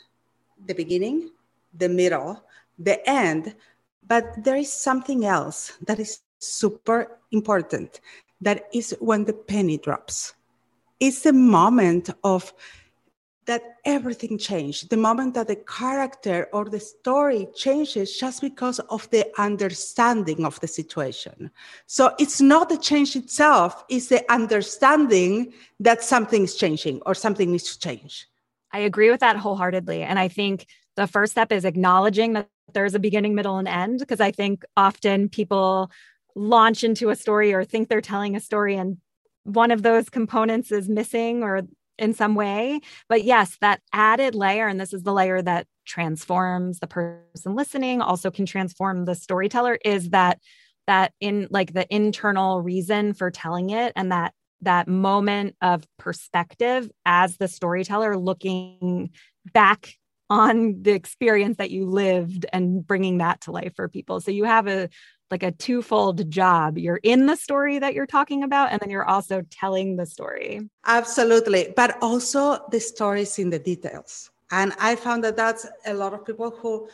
the 0.67 0.73
beginning, 0.73 1.31
the 1.73 1.88
middle, 1.88 2.43
the 2.77 3.00
end, 3.09 3.55
but 4.05 4.25
there 4.43 4.57
is 4.57 4.73
something 4.73 5.23
else 5.23 5.71
that 5.88 5.97
is 5.97 6.19
super 6.39 7.19
important. 7.31 8.01
That 8.41 8.65
is 8.73 8.93
when 9.00 9.23
the 9.23 9.39
penny 9.51 9.77
drops. 9.77 10.33
It's 11.00 11.21
the 11.21 11.31
moment 11.31 12.09
of 12.25 12.53
that 13.45 13.77
everything 13.86 14.38
changed. 14.38 14.89
The 14.89 14.98
moment 14.98 15.33
that 15.33 15.48
the 15.48 15.55
character 15.55 16.48
or 16.53 16.65
the 16.65 16.79
story 16.79 17.48
changes 17.55 18.17
just 18.17 18.41
because 18.41 18.79
of 18.79 19.10
the 19.10 19.27
understanding 19.38 20.45
of 20.45 20.60
the 20.60 20.67
situation. 20.67 21.50
So 21.88 22.13
it's 22.19 22.39
not 22.39 22.69
the 22.69 22.77
change 22.77 23.15
itself, 23.15 23.83
it's 23.89 24.07
the 24.07 24.24
understanding 24.31 25.53
that 25.79 26.03
something 26.03 26.43
is 26.43 26.55
changing 26.55 27.01
or 27.05 27.15
something 27.15 27.51
needs 27.51 27.75
to 27.75 27.79
change. 27.79 28.27
I 28.71 28.79
agree 28.79 29.10
with 29.10 29.19
that 29.21 29.38
wholeheartedly. 29.38 30.03
And 30.03 30.19
I 30.19 30.27
think 30.27 30.67
the 30.95 31.07
first 31.07 31.31
step 31.31 31.51
is 31.51 31.65
acknowledging 31.65 32.33
that 32.33 32.50
there's 32.74 32.95
a 32.95 33.00
beginning, 33.00 33.36
middle, 33.36 33.57
and 33.57 33.67
end. 33.67 34.00
Because 34.00 34.21
I 34.21 34.31
think 34.31 34.63
often 34.77 35.27
people 35.29 35.91
launch 36.36 36.83
into 36.83 37.10
a 37.10 37.15
story 37.15 37.53
or 37.53 37.65
think 37.65 37.89
they're 37.89 38.01
telling 38.01 38.36
a 38.36 38.39
story 38.39 38.77
and 38.77 38.98
one 39.43 39.71
of 39.71 39.81
those 39.81 40.10
components 40.10 40.71
is 40.71 40.88
missing 40.88 41.43
or 41.43 41.63
in 42.01 42.13
some 42.13 42.36
way. 42.36 42.81
But 43.08 43.24
yes, 43.24 43.58
that 43.62 43.79
added 43.93 44.36
layer, 44.36 44.67
and 44.67 44.81
this 44.81 44.91
is 44.91 45.03
the 45.03 45.13
layer 45.13 45.41
that 45.41 45.67
transforms 45.86 46.79
the 46.79 46.88
person 46.88 47.55
listening, 47.55 48.01
also 48.01 48.31
can 48.31 48.46
transform 48.46 49.05
the 49.05 49.15
storyteller, 49.15 49.77
is 49.86 50.10
that 50.10 50.39
that 50.88 51.13
in 51.22 51.48
like 51.51 51.74
the 51.74 51.86
internal 51.93 52.62
reason 52.62 53.13
for 53.13 53.29
telling 53.29 53.70
it 53.70 53.93
and 53.96 54.12
that 54.12 54.34
that 54.62 54.88
moment 54.88 55.55
of 55.62 55.86
perspective 55.98 56.89
as 57.05 57.38
the 57.38 57.48
storyteller 57.48 58.17
looking 58.17 59.12
back 59.53 59.93
on 60.29 60.81
the 60.81 60.91
experience 60.91 61.58
that 61.58 61.72
you 61.72 61.86
lived 61.86 62.46
and 62.51 62.86
bringing 62.86 63.20
that 63.20 63.41
to 63.41 63.51
life 63.51 63.74
for 63.75 63.88
people. 63.88 64.22
So 64.22 64.31
you 64.31 64.46
have 64.46 64.67
a 64.67 64.89
like 65.31 65.43
a 65.43 65.51
twofold 65.51 66.29
job. 66.29 66.77
You're 66.77 67.00
in 67.03 67.25
the 67.25 67.35
story 67.35 67.79
that 67.79 67.93
you're 67.93 68.05
talking 68.05 68.43
about, 68.43 68.71
and 68.71 68.79
then 68.79 68.89
you're 68.89 69.07
also 69.07 69.41
telling 69.50 69.95
the 69.95 70.05
story. 70.05 70.69
Absolutely. 70.85 71.73
But 71.75 71.97
also 72.01 72.63
the 72.71 72.79
stories 72.79 73.39
in 73.39 73.50
the 73.50 73.59
details. 73.59 74.29
And 74.51 74.73
I 74.79 74.95
found 74.95 75.23
that 75.23 75.38
that's 75.38 75.65
a 75.85 75.93
lot 75.93 76.13
of 76.13 76.25
people 76.25 76.51
who 76.51 76.89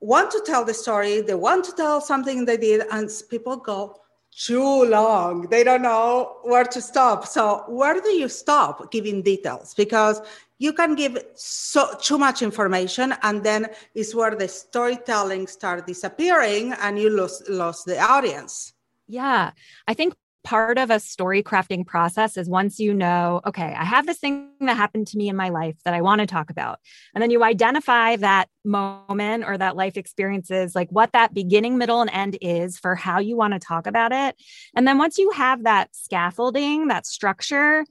want 0.00 0.30
to 0.32 0.42
tell 0.44 0.64
the 0.64 0.74
story, 0.74 1.20
they 1.20 1.34
want 1.34 1.64
to 1.66 1.72
tell 1.72 2.00
something 2.00 2.44
they 2.44 2.56
did, 2.56 2.82
and 2.90 3.08
people 3.28 3.56
go 3.56 4.00
too 4.36 4.84
long. 4.84 5.42
They 5.50 5.64
don't 5.64 5.82
know 5.82 6.38
where 6.42 6.64
to 6.64 6.80
stop. 6.80 7.26
So, 7.26 7.64
where 7.68 8.00
do 8.00 8.10
you 8.10 8.28
stop 8.28 8.90
giving 8.90 9.22
details? 9.22 9.74
Because 9.74 10.20
you 10.60 10.74
can 10.74 10.94
give 10.94 11.18
so 11.34 11.92
too 12.00 12.18
much 12.18 12.42
information 12.42 13.14
and 13.22 13.42
then 13.42 13.66
it's 13.94 14.14
where 14.14 14.36
the 14.36 14.46
storytelling 14.46 15.46
start 15.46 15.86
disappearing 15.86 16.74
and 16.82 16.98
you 16.98 17.08
lose 17.10 17.42
lost 17.48 17.86
the 17.86 17.98
audience. 17.98 18.74
Yeah. 19.08 19.52
I 19.88 19.94
think 19.94 20.14
part 20.44 20.78
of 20.78 20.90
a 20.90 21.00
story 21.00 21.42
crafting 21.42 21.84
process 21.84 22.36
is 22.36 22.48
once 22.48 22.80
you 22.80 22.94
know 22.94 23.42
okay 23.44 23.74
i 23.78 23.84
have 23.84 24.06
this 24.06 24.16
thing 24.16 24.48
that 24.58 24.74
happened 24.74 25.06
to 25.06 25.18
me 25.18 25.28
in 25.28 25.36
my 25.36 25.50
life 25.50 25.76
that 25.84 25.92
i 25.92 26.00
want 26.00 26.18
to 26.18 26.26
talk 26.26 26.48
about. 26.48 26.78
And 27.14 27.20
then 27.20 27.30
you 27.30 27.44
identify 27.44 28.16
that 28.16 28.48
moment 28.64 29.44
or 29.44 29.58
that 29.58 29.76
life 29.76 29.98
experiences 29.98 30.74
like 30.74 30.88
what 30.90 31.12
that 31.12 31.34
beginning 31.34 31.76
middle 31.76 32.00
and 32.00 32.10
end 32.10 32.38
is 32.40 32.78
for 32.78 32.94
how 32.94 33.18
you 33.18 33.36
want 33.36 33.52
to 33.52 33.58
talk 33.58 33.86
about 33.86 34.12
it. 34.12 34.34
And 34.74 34.88
then 34.88 34.96
once 34.96 35.18
you 35.18 35.30
have 35.32 35.64
that 35.64 35.94
scaffolding 35.94 36.88
that 36.88 37.06
structure 37.06 37.84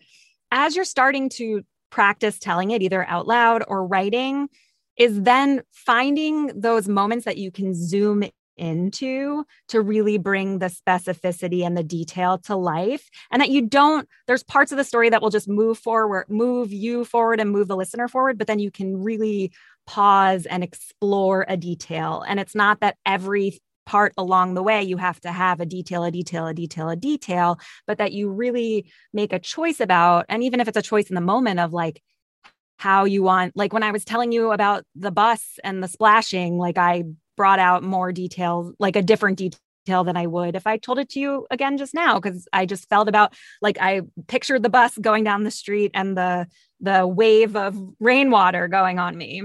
as 0.52 0.76
you're 0.76 0.86
starting 0.86 1.30
to 1.30 1.64
practice 1.90 2.40
telling 2.40 2.72
it 2.72 2.82
either 2.82 3.06
out 3.08 3.28
loud 3.28 3.64
or 3.68 3.86
writing 3.86 4.50
is 4.98 5.22
then 5.22 5.62
finding 5.72 6.48
those 6.60 6.88
moments 6.88 7.26
that 7.26 7.38
you 7.38 7.52
can 7.52 7.74
zoom 7.74 8.24
into 8.58 9.46
to 9.70 9.82
really 9.82 10.18
bring 10.18 10.60
the 10.60 10.66
specificity 10.66 11.66
and 11.66 11.78
the 11.78 11.84
detail 11.84 12.38
to 12.38 12.56
life. 12.56 13.10
And 13.32 13.42
that 13.42 13.50
you 13.50 13.66
don't 13.66 14.08
there's 14.28 14.44
parts 14.44 14.72
of 14.72 14.78
the 14.78 14.84
story 14.84 15.10
that 15.10 15.22
will 15.22 15.30
just 15.30 15.48
move 15.48 15.78
forward 15.78 16.26
move 16.30 16.72
you 16.74 17.06
forward 17.06 17.40
and 17.40 17.52
move 17.52 17.70
the 17.70 17.78
listener 17.78 18.10
forward 18.10 18.38
but 18.38 18.48
then 18.48 18.60
you 18.60 18.70
can 18.70 19.02
really 19.02 19.52
pause 19.88 20.46
and 20.46 20.64
explore 20.64 21.46
a 21.48 21.58
detail. 21.58 22.24
And 22.28 22.40
it's 22.40 22.54
not 22.54 22.80
that 22.82 22.98
every 23.08 23.60
part 23.90 24.14
along 24.20 24.54
the 24.54 24.62
way 24.62 24.84
you 24.84 24.98
have 24.98 25.20
to 25.20 25.32
have 25.32 25.60
a 25.60 25.66
detail 25.66 26.04
a 26.04 26.12
detail 26.12 26.46
a 26.46 26.54
detail 26.54 26.90
a 26.90 26.96
detail 26.96 27.60
but 27.88 27.98
that 27.98 28.14
you 28.14 28.30
really 28.30 28.86
make 29.14 29.34
a 29.34 29.40
choice 29.40 29.80
about 29.80 30.28
and 30.30 30.44
even 30.44 30.60
if 30.60 30.68
it's 30.68 30.78
a 30.78 30.82
choice 30.92 31.10
in 31.10 31.16
the 31.16 31.22
moment 31.22 31.60
of 31.60 31.74
like 31.74 32.00
how 32.78 33.04
you 33.06 33.24
want 33.24 33.52
like 33.56 33.74
when 33.74 33.82
i 33.82 33.92
was 33.92 34.06
telling 34.06 34.32
you 34.32 34.52
about 34.52 34.84
the 34.96 35.10
bus 35.10 35.58
and 35.64 35.82
the 35.82 35.88
splashing 35.88 36.60
like 36.60 36.78
i 36.78 37.04
brought 37.36 37.58
out 37.58 37.82
more 37.82 38.12
details 38.12 38.76
like 38.78 38.96
a 38.96 39.02
different 39.02 39.38
detail 39.38 40.04
than 40.04 40.18
I 40.18 40.28
would 40.28 40.56
if 40.56 40.68
I 40.68 40.78
told 40.78 41.00
it 41.00 41.10
to 41.12 41.20
you 41.20 41.48
again 41.50 41.78
just 41.78 41.94
now 41.94 42.20
because 42.20 42.48
I 42.54 42.66
just 42.66 42.88
felt 42.90 43.08
about 43.08 43.34
like 43.62 43.78
I 43.80 44.02
pictured 44.28 44.62
the 44.62 44.70
bus 44.70 44.98
going 44.98 45.24
down 45.24 45.44
the 45.44 45.50
street 45.50 45.92
and 45.94 46.18
the 46.18 46.48
the 46.82 47.08
wave 47.08 47.56
of 47.56 47.76
rainwater 48.00 48.68
going 48.68 49.00
on 49.00 49.18
me. 49.18 49.42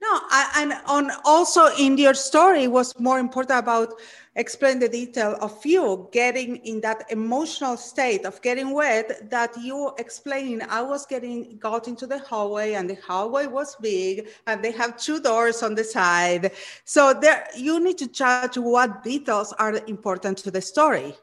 No, 0.00 0.08
I, 0.12 0.52
and 0.62 0.74
on 0.86 1.10
also 1.24 1.66
in 1.76 1.98
your 1.98 2.14
story 2.14 2.68
was 2.68 2.98
more 3.00 3.18
important 3.18 3.58
about 3.58 3.94
explain 4.36 4.78
the 4.78 4.88
detail 4.88 5.36
of 5.40 5.66
you 5.66 6.08
getting 6.12 6.56
in 6.56 6.80
that 6.82 7.04
emotional 7.10 7.76
state 7.76 8.24
of 8.24 8.40
getting 8.40 8.70
wet 8.70 9.28
that 9.28 9.50
you 9.60 9.90
explaining 9.98 10.62
i 10.68 10.80
was 10.80 11.04
getting 11.06 11.58
got 11.58 11.88
into 11.88 12.06
the 12.06 12.20
hallway 12.20 12.74
and 12.74 12.88
the 12.88 12.94
hallway 13.04 13.48
was 13.48 13.74
big 13.76 14.28
and 14.46 14.62
they 14.62 14.70
have 14.70 14.96
two 14.96 15.20
doors 15.20 15.64
on 15.64 15.74
the 15.74 15.82
side. 15.82 16.52
So 16.84 17.12
there 17.12 17.48
you 17.56 17.80
need 17.80 17.98
to 17.98 18.06
judge 18.06 18.56
what 18.56 19.02
details 19.02 19.52
are 19.54 19.74
important 19.88 20.38
to 20.38 20.52
the 20.52 20.62
story 20.62 21.16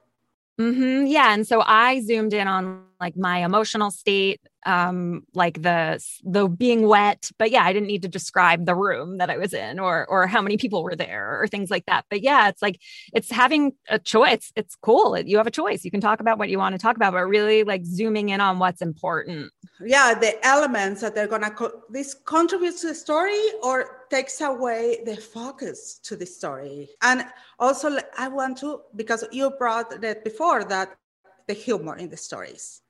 mm-hmm. 0.60 1.06
yeah 1.06 1.34
and 1.34 1.48
so 1.48 1.62
i 1.66 2.02
zoomed 2.02 2.34
in 2.34 2.48
on 2.48 2.84
like 3.00 3.18
my 3.18 3.44
emotional 3.44 3.92
state 3.92 4.40
um 4.66 5.22
like 5.34 5.62
the 5.62 6.04
the 6.24 6.48
being 6.48 6.88
wet 6.88 7.30
but 7.38 7.52
yeah 7.52 7.64
i 7.64 7.72
didn't 7.72 7.88
need 7.88 8.02
to 8.02 8.08
describe 8.08 8.66
the 8.66 8.74
room 8.76 9.18
that 9.18 9.30
i 9.30 9.38
was 9.38 9.54
in 9.54 9.80
or 9.80 10.06
or 10.08 10.28
how 10.28 10.42
many 10.42 10.58
people 10.58 10.84
were 10.84 10.96
there 10.96 11.40
or 11.40 11.48
things 11.48 11.70
like 11.70 11.86
that 11.86 12.06
but 12.10 12.22
yeah 12.22 12.48
it's 12.48 12.62
like 12.62 12.80
it's 13.14 13.32
having 13.32 13.74
a 13.90 14.00
choice 14.00 14.52
it's 14.56 14.76
cool 14.76 15.18
you 15.20 15.38
have 15.38 15.48
a 15.48 15.52
choice 15.52 15.84
you 15.86 15.92
can 15.92 16.02
talk 16.02 16.20
about 16.20 16.38
what 16.38 16.50
you 16.50 16.58
want 16.58 16.74
to 16.74 16.80
talk 16.80 16.96
about 16.96 17.14
but 17.14 17.26
really 17.26 17.64
like 17.64 17.86
zooming 17.86 18.30
in 18.30 18.42
on 18.42 18.58
what's 18.58 18.82
important 18.82 19.52
yeah 19.82 20.14
the 20.14 20.46
elements 20.46 21.02
that 21.02 21.14
they're 21.14 21.28
gonna 21.28 21.52
co- 21.52 21.82
this 21.90 22.16
contributes 22.26 22.82
to 22.82 22.88
the 22.88 22.96
story 22.96 23.40
or 23.62 24.05
takes 24.16 24.40
away 24.40 25.02
the 25.06 25.18
focus 25.18 26.00
to 26.08 26.16
the 26.16 26.26
story. 26.26 26.90
And 27.02 27.26
also 27.60 27.88
i 28.18 28.28
want 28.40 28.58
to 28.62 28.70
because 28.96 29.22
you 29.32 29.46
brought 29.64 29.90
that 30.02 30.24
before 30.30 30.64
that 30.74 30.88
the 31.48 31.54
humor 31.66 31.96
in 32.04 32.10
the 32.10 32.22
stories. 32.30 32.82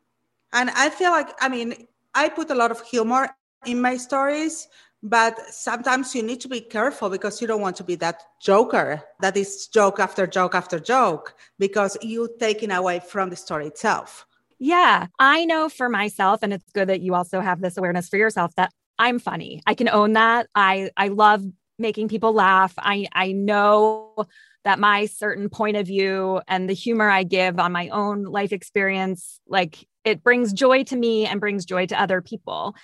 And 0.53 0.69
I 0.85 0.89
feel 0.89 1.11
like, 1.11 1.29
I 1.45 1.49
mean, 1.49 1.69
I 2.13 2.29
put 2.29 2.49
a 2.51 2.55
lot 2.55 2.71
of 2.71 2.79
humor 2.93 3.23
in 3.65 3.81
my 3.81 3.97
stories, 3.97 4.67
but 5.01 5.35
sometimes 5.49 6.15
you 6.15 6.23
need 6.23 6.41
to 6.41 6.47
be 6.47 6.61
careful 6.61 7.09
because 7.09 7.41
you 7.41 7.47
don't 7.47 7.61
want 7.67 7.75
to 7.77 7.83
be 7.83 7.95
that 7.95 8.17
joker 8.49 9.03
that 9.23 9.35
is 9.35 9.67
joke 9.67 9.99
after 9.99 10.25
joke 10.27 10.55
after 10.55 10.79
joke 10.79 11.35
because 11.59 11.97
you're 12.01 12.35
taking 12.39 12.71
away 12.71 12.99
from 12.99 13.29
the 13.29 13.35
story 13.35 13.67
itself. 13.73 14.25
Yeah 14.59 15.07
i 15.19 15.37
know 15.51 15.63
for 15.69 15.89
myself 15.89 16.39
and 16.43 16.53
it's 16.53 16.71
good 16.77 16.87
that 16.91 17.01
you 17.05 17.13
also 17.19 17.37
have 17.41 17.59
this 17.61 17.77
awareness 17.77 18.07
for 18.07 18.17
yourself 18.17 18.49
that 18.55 18.71
i'm 18.99 19.19
funny. 19.19 19.61
I 19.65 19.73
can 19.73 19.89
own 19.89 20.13
that. 20.13 20.47
I 20.55 20.91
i 20.97 21.09
love 21.09 21.43
making 21.77 22.07
people 22.07 22.33
laugh. 22.33 22.73
I 22.77 23.07
i 23.13 23.31
know 23.31 24.25
that 24.63 24.79
my 24.79 25.05
certain 25.05 25.49
point 25.49 25.77
of 25.77 25.85
view 25.85 26.41
and 26.47 26.67
the 26.69 26.73
humor 26.73 27.09
i 27.09 27.23
give 27.23 27.59
on 27.59 27.71
my 27.71 27.89
own 27.89 28.23
life 28.23 28.51
experience 28.51 29.39
like 29.47 29.87
it 30.05 30.23
brings 30.23 30.53
joy 30.53 30.83
to 30.85 30.95
me 30.95 31.25
and 31.25 31.39
brings 31.39 31.65
joy 31.65 31.87
to 31.87 31.99
other 31.99 32.21
people. 32.21 32.75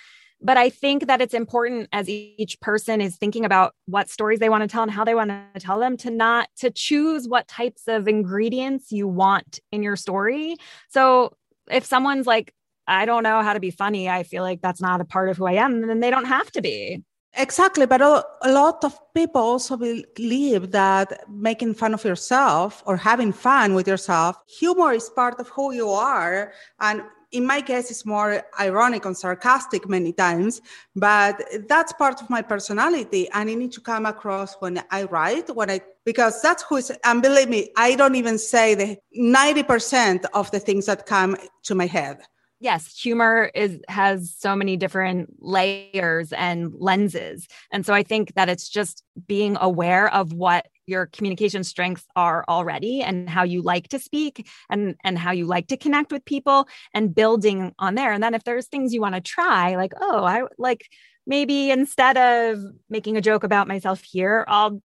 But 0.44 0.56
I 0.56 0.70
think 0.70 1.06
that 1.06 1.20
it's 1.20 1.34
important 1.34 1.88
as 1.92 2.08
each 2.08 2.60
person 2.60 3.00
is 3.00 3.16
thinking 3.16 3.44
about 3.44 3.74
what 3.86 4.10
stories 4.10 4.40
they 4.40 4.48
want 4.48 4.62
to 4.62 4.68
tell 4.68 4.82
and 4.82 4.90
how 4.90 5.04
they 5.04 5.14
want 5.14 5.30
to 5.30 5.60
tell 5.60 5.78
them 5.78 5.96
to 5.98 6.10
not 6.10 6.48
to 6.58 6.70
choose 6.70 7.28
what 7.28 7.46
types 7.46 7.84
of 7.86 8.08
ingredients 8.08 8.90
you 8.90 9.06
want 9.06 9.60
in 9.70 9.84
your 9.84 9.94
story. 9.94 10.56
So 10.90 11.32
if 11.70 11.84
someone's 11.84 12.26
like, 12.26 12.52
I 12.92 13.04
don't 13.06 13.22
know 13.22 13.42
how 13.42 13.52
to 13.52 13.60
be 13.60 13.70
funny, 13.70 14.08
I 14.08 14.22
feel 14.22 14.42
like 14.42 14.60
that's 14.60 14.80
not 14.80 15.00
a 15.00 15.04
part 15.04 15.28
of 15.30 15.36
who 15.38 15.46
I 15.46 15.54
am, 15.64 15.86
then 15.86 16.00
they 16.00 16.10
don't 16.10 16.26
have 16.26 16.50
to 16.52 16.62
be. 16.62 17.02
Exactly, 17.34 17.86
but 17.86 18.02
a 18.02 18.24
lot 18.46 18.84
of 18.84 18.92
people 19.14 19.40
also 19.40 19.74
believe 19.78 20.70
that 20.72 21.24
making 21.30 21.72
fun 21.72 21.94
of 21.94 22.04
yourself 22.04 22.82
or 22.84 22.96
having 22.98 23.32
fun 23.32 23.74
with 23.74 23.88
yourself, 23.88 24.36
humor 24.46 24.92
is 24.92 25.08
part 25.08 25.40
of 25.40 25.48
who 25.48 25.72
you 25.72 25.88
are. 25.88 26.52
And 26.80 27.02
in 27.30 27.46
my 27.46 27.62
case, 27.62 27.90
it's 27.90 28.04
more 28.04 28.42
ironic 28.60 29.06
and 29.06 29.16
sarcastic 29.16 29.88
many 29.88 30.12
times, 30.12 30.60
but 30.94 31.42
that's 31.70 31.94
part 31.94 32.20
of 32.20 32.28
my 32.28 32.42
personality. 32.42 33.30
And 33.30 33.48
I 33.48 33.54
need 33.54 33.72
to 33.72 33.80
come 33.80 34.04
across 34.04 34.54
when 34.60 34.84
I 34.90 35.04
write, 35.04 35.48
when 35.56 35.70
I, 35.70 35.80
because 36.04 36.42
that's 36.42 36.62
who 36.64 36.76
is, 36.76 36.92
and 37.02 37.22
believe 37.22 37.48
me, 37.48 37.70
I 37.78 37.94
don't 37.94 38.16
even 38.16 38.36
say 38.36 38.74
the 38.74 38.98
90% 39.18 40.26
of 40.34 40.50
the 40.50 40.60
things 40.60 40.84
that 40.84 41.06
come 41.06 41.38
to 41.62 41.74
my 41.74 41.86
head 41.86 42.18
yes 42.62 42.96
humor 42.96 43.50
is 43.54 43.80
has 43.88 44.34
so 44.38 44.54
many 44.54 44.76
different 44.76 45.28
layers 45.40 46.32
and 46.32 46.72
lenses. 46.78 47.46
And 47.72 47.84
so 47.84 47.92
i 47.92 48.02
think 48.02 48.34
that 48.34 48.48
it's 48.48 48.68
just 48.68 49.02
being 49.26 49.56
aware 49.60 50.12
of 50.14 50.32
what 50.32 50.66
your 50.86 51.06
communication 51.06 51.64
strengths 51.64 52.06
are 52.16 52.44
already 52.48 53.02
and 53.02 53.28
how 53.28 53.42
you 53.42 53.62
like 53.62 53.88
to 53.88 53.98
speak 53.98 54.48
and 54.70 54.94
and 55.04 55.18
how 55.18 55.32
you 55.32 55.44
like 55.46 55.66
to 55.68 55.76
connect 55.76 56.12
with 56.12 56.24
people 56.24 56.68
and 56.94 57.14
building 57.14 57.72
on 57.78 57.94
there. 57.94 58.12
And 58.12 58.22
then 58.22 58.34
if 58.34 58.44
there's 58.44 58.68
things 58.68 58.94
you 58.94 59.00
want 59.00 59.14
to 59.16 59.20
try 59.20 59.76
like 59.76 59.92
oh 60.00 60.24
i 60.24 60.42
like 60.58 60.86
maybe 61.26 61.70
instead 61.70 62.16
of 62.16 62.58
making 62.88 63.16
a 63.16 63.20
joke 63.20 63.44
about 63.44 63.68
myself 63.68 64.02
here 64.02 64.44
i'll 64.48 64.82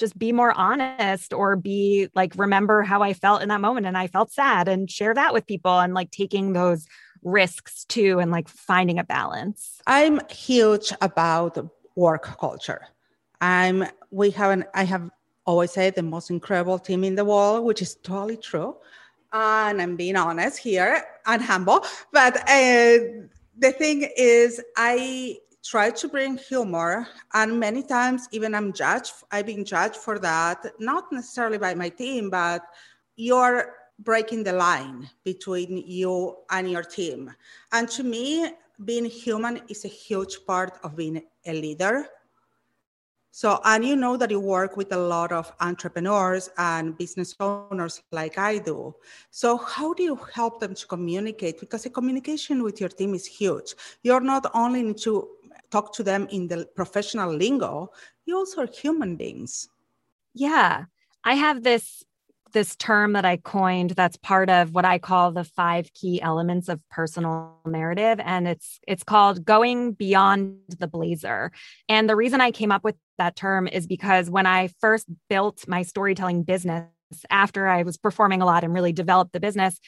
just 0.00 0.18
be 0.18 0.32
more 0.32 0.52
honest 0.52 1.32
or 1.32 1.56
be 1.56 2.08
like 2.14 2.32
remember 2.36 2.82
how 2.82 3.02
i 3.02 3.12
felt 3.12 3.42
in 3.42 3.48
that 3.50 3.60
moment 3.60 3.86
and 3.86 3.96
i 3.96 4.06
felt 4.06 4.32
sad 4.32 4.66
and 4.66 4.90
share 4.90 5.14
that 5.14 5.32
with 5.32 5.46
people 5.46 5.78
and 5.78 5.94
like 5.94 6.10
taking 6.10 6.52
those 6.52 6.86
risks 7.22 7.84
too 7.84 8.18
and 8.18 8.30
like 8.30 8.48
finding 8.48 8.98
a 8.98 9.04
balance. 9.04 9.80
I'm 9.86 10.20
huge 10.28 10.92
about 11.00 11.58
work 11.96 12.38
culture. 12.38 12.86
I'm 13.40 13.86
we 14.10 14.30
have 14.30 14.50
an 14.50 14.64
i 14.74 14.84
have 14.84 15.10
always 15.46 15.70
said 15.72 15.94
the 15.94 16.02
most 16.02 16.30
incredible 16.30 16.78
team 16.78 17.04
in 17.04 17.14
the 17.14 17.24
world 17.24 17.64
which 17.64 17.82
is 17.82 17.94
totally 17.96 18.36
true. 18.36 18.76
And 19.32 19.80
i'm 19.80 19.96
being 19.96 20.16
honest 20.16 20.58
here 20.58 21.04
and 21.26 21.40
humble 21.40 21.84
but 22.12 22.36
uh, 22.36 22.98
the 23.58 23.72
thing 23.78 24.08
is 24.16 24.60
i 24.76 25.36
try 25.62 25.90
to 25.90 26.08
bring 26.08 26.36
humor 26.36 27.06
and 27.34 27.60
many 27.60 27.82
times 27.82 28.28
even 28.32 28.54
i'm 28.54 28.72
judged 28.72 29.12
i've 29.30 29.46
been 29.46 29.64
judged 29.64 29.96
for 29.96 30.18
that 30.18 30.66
not 30.80 31.12
necessarily 31.12 31.58
by 31.58 31.74
my 31.74 31.90
team 31.90 32.30
but 32.30 32.62
you're 33.16 33.74
breaking 34.00 34.44
the 34.44 34.52
line 34.52 35.08
between 35.24 35.84
you 35.86 36.36
and 36.50 36.70
your 36.70 36.82
team. 36.82 37.30
And 37.72 37.88
to 37.90 38.02
me, 38.02 38.50
being 38.84 39.04
human 39.04 39.60
is 39.68 39.84
a 39.84 39.88
huge 39.88 40.38
part 40.46 40.78
of 40.82 40.96
being 40.96 41.22
a 41.46 41.52
leader. 41.52 42.06
So, 43.32 43.60
and 43.64 43.84
you 43.84 43.94
know 43.94 44.16
that 44.16 44.30
you 44.30 44.40
work 44.40 44.76
with 44.76 44.92
a 44.92 44.96
lot 44.96 45.30
of 45.30 45.52
entrepreneurs 45.60 46.50
and 46.58 46.98
business 46.98 47.36
owners 47.38 48.02
like 48.10 48.38
I 48.38 48.58
do. 48.58 48.94
So, 49.30 49.56
how 49.56 49.94
do 49.94 50.02
you 50.02 50.16
help 50.34 50.58
them 50.58 50.74
to 50.74 50.86
communicate? 50.86 51.60
Because 51.60 51.84
the 51.84 51.90
communication 51.90 52.64
with 52.64 52.80
your 52.80 52.88
team 52.88 53.14
is 53.14 53.26
huge. 53.26 53.74
You're 54.02 54.20
not 54.20 54.50
only 54.52 54.82
need 54.82 54.98
to 55.02 55.28
talk 55.70 55.94
to 55.94 56.02
them 56.02 56.26
in 56.32 56.48
the 56.48 56.68
professional 56.74 57.32
lingo, 57.32 57.92
you 58.26 58.36
also 58.36 58.62
are 58.62 58.66
human 58.66 59.14
beings. 59.14 59.68
Yeah. 60.34 60.86
I 61.22 61.34
have 61.34 61.62
this 61.62 62.04
this 62.52 62.76
term 62.76 63.12
that 63.14 63.24
I 63.24 63.36
coined 63.36 63.90
that's 63.90 64.16
part 64.16 64.50
of 64.50 64.74
what 64.74 64.84
I 64.84 64.98
call 64.98 65.32
the 65.32 65.44
five 65.44 65.92
key 65.94 66.20
elements 66.20 66.68
of 66.68 66.80
personal 66.90 67.56
narrative 67.66 68.20
and 68.24 68.48
it's 68.48 68.80
it's 68.86 69.02
called 69.02 69.44
going 69.44 69.92
beyond 69.92 70.58
the 70.78 70.86
blazer. 70.86 71.52
And 71.88 72.08
the 72.08 72.16
reason 72.16 72.40
I 72.40 72.50
came 72.50 72.72
up 72.72 72.84
with 72.84 72.96
that 73.18 73.36
term 73.36 73.66
is 73.66 73.86
because 73.86 74.30
when 74.30 74.46
I 74.46 74.68
first 74.80 75.06
built 75.28 75.66
my 75.68 75.82
storytelling 75.82 76.42
business 76.42 76.86
after 77.28 77.66
I 77.66 77.82
was 77.82 77.96
performing 77.96 78.42
a 78.42 78.46
lot 78.46 78.64
and 78.64 78.72
really 78.72 78.92
developed 78.92 79.32
the 79.32 79.40
business, 79.40 79.78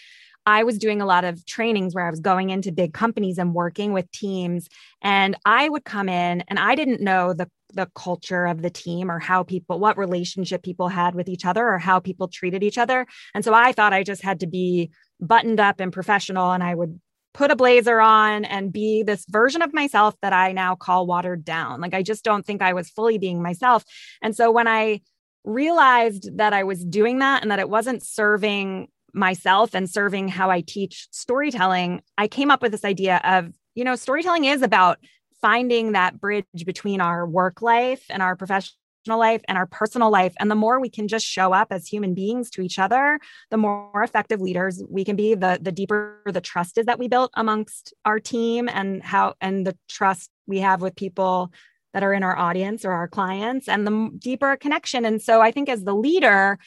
I 0.45 0.65
was 0.65 0.79
doing 0.79 1.01
a 1.01 1.07
lot 1.07 1.25
of 1.25 1.47
trainings 1.47 1.95
where 1.95 2.07
I 2.07 2.11
was 2.11 2.21
going 2.21 2.51
into 2.51 2.73
big 2.73 2.93
companies 2.93 3.39
and 3.39 3.55
working 3.55 3.93
with 3.93 4.11
teams. 4.11 4.69
And 5.01 5.37
I 5.45 5.69
would 5.69 5.85
come 5.85 6.09
in 6.09 6.43
and 6.49 6.59
I 6.59 6.75
didn't 6.75 7.01
know 7.01 7.33
the 7.33 7.49
the 7.75 7.89
culture 7.95 8.47
of 8.47 8.63
the 8.63 8.71
team 8.71 9.11
or 9.11 9.19
how 9.19 9.43
people 9.43 9.79
what 9.79 9.99
relationship 9.99 10.63
people 10.63 10.89
had 10.89 11.15
with 11.15 11.29
each 11.29 11.45
other 11.45 11.67
or 11.67 11.79
how 11.79 11.99
people 11.99 12.29
treated 12.29 12.63
each 12.63 12.79
other. 12.79 13.07
And 13.35 13.45
so 13.45 13.55
i 13.55 13.73
thought 13.73 13.93
i 13.93 14.03
just 14.03 14.23
had 14.23 14.41
to 14.41 14.47
be 14.47 14.91
buttoned 15.21 15.61
up 15.61 15.81
and 15.81 15.93
professional 15.93 16.53
and 16.53 16.63
i 16.63 16.75
would 16.75 17.01
put 17.35 17.51
a 17.51 17.57
blazer 17.57 17.99
on 17.99 18.45
and 18.45 18.73
be 18.73 19.03
this 19.03 19.25
version 19.29 19.63
of 19.63 19.73
myself 19.73 20.15
that 20.21 20.33
i 20.33 20.53
now 20.53 20.75
call 20.75 21.07
watered 21.07 21.45
down. 21.45 21.81
Like 21.81 21.95
i 21.95 22.03
just 22.03 22.25
don't 22.25 22.45
think 22.45 22.63
i 22.63 22.73
was 22.73 22.91
fully 22.91 23.19
being 23.19 23.43
myself. 23.43 23.85
And 24.23 24.37
so 24.37 24.51
when 24.51 24.69
i 24.69 25.01
realized 25.45 26.37
that 26.39 26.53
i 26.53 26.63
was 26.63 26.85
doing 26.85 27.19
that 27.19 27.43
and 27.43 27.51
that 27.51 27.59
it 27.59 27.69
wasn't 27.69 28.03
serving 28.03 28.89
myself 29.13 29.75
and 29.75 29.89
serving 29.89 30.29
how 30.29 30.51
I 30.51 30.63
teach 30.63 31.09
storytelling, 31.11 32.03
I 32.17 32.29
came 32.29 32.51
up 32.51 32.63
with 32.63 32.73
this 32.73 32.85
idea 32.85 33.21
of, 33.25 33.53
you 33.75 33.85
know, 33.85 33.97
storytelling 33.97 34.45
is 34.45 34.63
about 34.63 34.99
finding 35.43 35.93
that 35.93 36.21
bridge 36.21 36.47
between 36.65 37.01
our 37.01 37.27
work 37.27 37.61
life 37.61 38.05
and 38.09 38.23
our 38.23 38.37
professional 38.37 38.79
life 39.19 39.43
and 39.49 39.59
our 39.59 39.67
personal 39.67 40.11
life. 40.11 40.33
And 40.39 40.51
the 40.51 40.55
more 40.55 40.81
we 40.81 40.89
can 40.89 41.09
just 41.09 41.27
show 41.27 41.53
up 41.53 41.69
as 41.71 41.87
human 41.89 42.15
beings 42.15 42.49
to 42.51 42.63
each 42.63 42.79
other, 42.79 43.19
the 43.51 43.57
more 43.57 44.03
effective 44.03 44.41
leaders 44.41 44.83
we 44.89 45.05
can 45.05 45.17
be, 45.17 45.35
the, 45.35 45.59
the 45.61 45.73
deeper 45.73 46.21
the 46.25 46.41
trust 46.41 46.79
is 46.79 46.87
that 46.87 47.01
we 47.01 47.09
built 47.09 47.33
amongst 47.35 47.93
our 48.05 48.21
team 48.21 48.69
and 48.69 49.03
how, 49.03 49.35
and 49.41 49.67
the 49.67 49.77
trust 49.89 50.31
we 50.47 50.61
have 50.61 50.81
with 50.81 50.95
people 50.95 51.53
that 51.93 52.05
are 52.05 52.15
in 52.15 52.23
our 52.23 52.39
audience 52.39 52.85
or 52.85 52.93
our 52.93 53.09
clients 53.09 53.69
and 53.69 53.87
the 53.87 54.11
deeper 54.19 54.57
connection. 54.57 55.05
And 55.05 55.21
so 55.21 55.43
I 55.43 55.51
think 55.51 55.69
as 55.69 55.85
the 55.85 55.95
leader, 55.95 56.59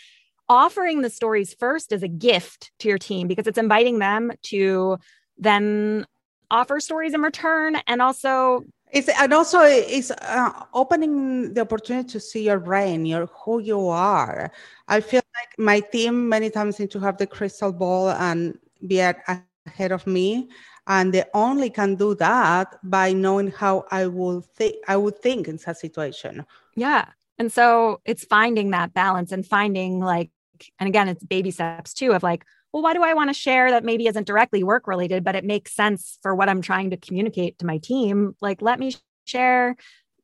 offering 0.50 1.02
the 1.02 1.10
stories 1.10 1.56
first 1.58 1.92
is 1.92 2.04
a 2.04 2.08
gift 2.08 2.72
to 2.80 2.90
your 2.90 2.98
team 2.98 3.28
because 3.28 3.48
it's 3.48 3.58
inviting 3.58 4.00
them 4.00 4.32
to 4.44 4.98
then 5.38 6.06
offer 6.52 6.80
stories 6.80 7.14
in 7.14 7.22
return 7.22 7.76
and 7.88 8.02
also 8.02 8.64
it's 8.92 9.10
and 9.10 9.34
also 9.34 9.62
it's 9.62 10.12
uh, 10.12 10.66
opening 10.74 11.54
the 11.54 11.62
opportunity 11.62 12.08
to 12.10 12.20
see 12.20 12.44
your 12.44 12.60
brain 12.60 13.06
your 13.06 13.28
who 13.28 13.60
you 13.60 13.88
are. 13.90 14.52
I 14.88 15.02
feel 15.02 15.22
like 15.36 15.60
my 15.60 15.80
team 15.80 16.30
many 16.30 16.50
times 16.50 16.80
need 16.80 16.92
to 16.92 17.00
have 17.00 17.18
the 17.18 17.28
crystal 17.28 17.74
ball 17.74 18.12
and 18.12 18.58
be 18.88 19.02
at, 19.02 19.18
ahead 19.66 19.92
of 19.92 20.06
me. 20.08 20.50
And 20.88 21.12
they 21.12 21.24
only 21.34 21.72
can 21.72 21.96
do 21.96 22.14
that 22.16 22.76
by 22.84 23.12
knowing 23.12 23.50
how 23.50 23.86
i 23.90 24.06
will 24.06 24.42
think 24.42 24.76
i 24.88 24.96
would 24.96 25.18
think 25.18 25.48
in 25.48 25.58
such 25.58 25.78
situation. 25.78 26.46
Yeah. 26.76 27.06
And 27.38 27.52
so 27.52 28.00
it's 28.06 28.24
finding 28.24 28.72
that 28.72 28.94
balance 28.94 29.32
and 29.32 29.46
finding 29.46 30.00
like 30.00 30.30
and 30.80 30.88
again, 30.88 31.08
it's 31.08 31.24
baby 31.24 31.52
steps 31.52 31.94
too 31.94 32.14
of 32.14 32.24
like, 32.24 32.46
well, 32.76 32.84
why 32.84 32.94
do 32.94 33.04
I 33.04 33.14
want 33.14 33.30
to 33.30 33.34
share 33.34 33.72
that 33.72 33.86
maybe 33.86 34.06
isn't 34.06 34.28
directly 34.28 34.62
work 34.62 34.86
related, 34.86 35.24
but 35.24 35.34
it 35.34 35.46
makes 35.46 35.74
sense 35.74 36.20
for 36.22 36.36
what 36.36 36.50
I'm 36.50 36.62
trying 36.62 36.90
to 36.90 36.98
communicate 36.98 37.58
to 37.60 37.66
my 37.66 37.78
team? 37.78 38.36
Like, 38.42 38.62
let 38.62 38.82
me 38.82 38.94
share 39.24 39.78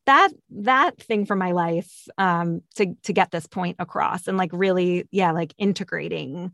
that 0.05 0.31
that 0.49 0.97
thing 0.97 1.25
from 1.25 1.39
my 1.39 1.53
life 1.53 2.09
um, 2.17 2.61
to 2.75 2.93
to 3.03 3.13
get 3.13 3.31
this 3.31 3.47
point 3.47 3.77
across 3.79 4.27
and 4.27 4.37
like 4.37 4.49
really, 4.51 5.07
yeah, 5.11 5.31
like 5.31 5.53
integrating 5.57 6.53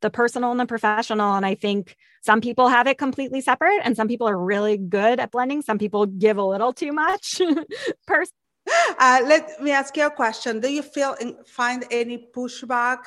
the 0.00 0.08
personal 0.08 0.50
and 0.50 0.58
the 0.58 0.64
professional. 0.64 1.34
And 1.34 1.44
I 1.44 1.56
think 1.56 1.94
some 2.22 2.40
people 2.40 2.68
have 2.68 2.86
it 2.86 2.96
completely 2.96 3.42
separate, 3.42 3.82
and 3.84 3.98
some 3.98 4.08
people 4.08 4.26
are 4.26 4.38
really 4.38 4.78
good 4.78 5.20
at 5.20 5.30
blending. 5.30 5.60
Some 5.60 5.76
people 5.76 6.06
give 6.06 6.38
a 6.38 6.42
little 6.42 6.72
too 6.72 6.92
much. 6.92 7.42
Uh, 8.98 9.20
let 9.26 9.60
me 9.60 9.72
ask 9.72 9.94
you 9.94 10.06
a 10.06 10.10
question. 10.10 10.58
Do 10.58 10.72
you 10.72 10.82
feel 10.82 11.14
find 11.46 11.84
any 11.90 12.28
pushback 12.34 13.04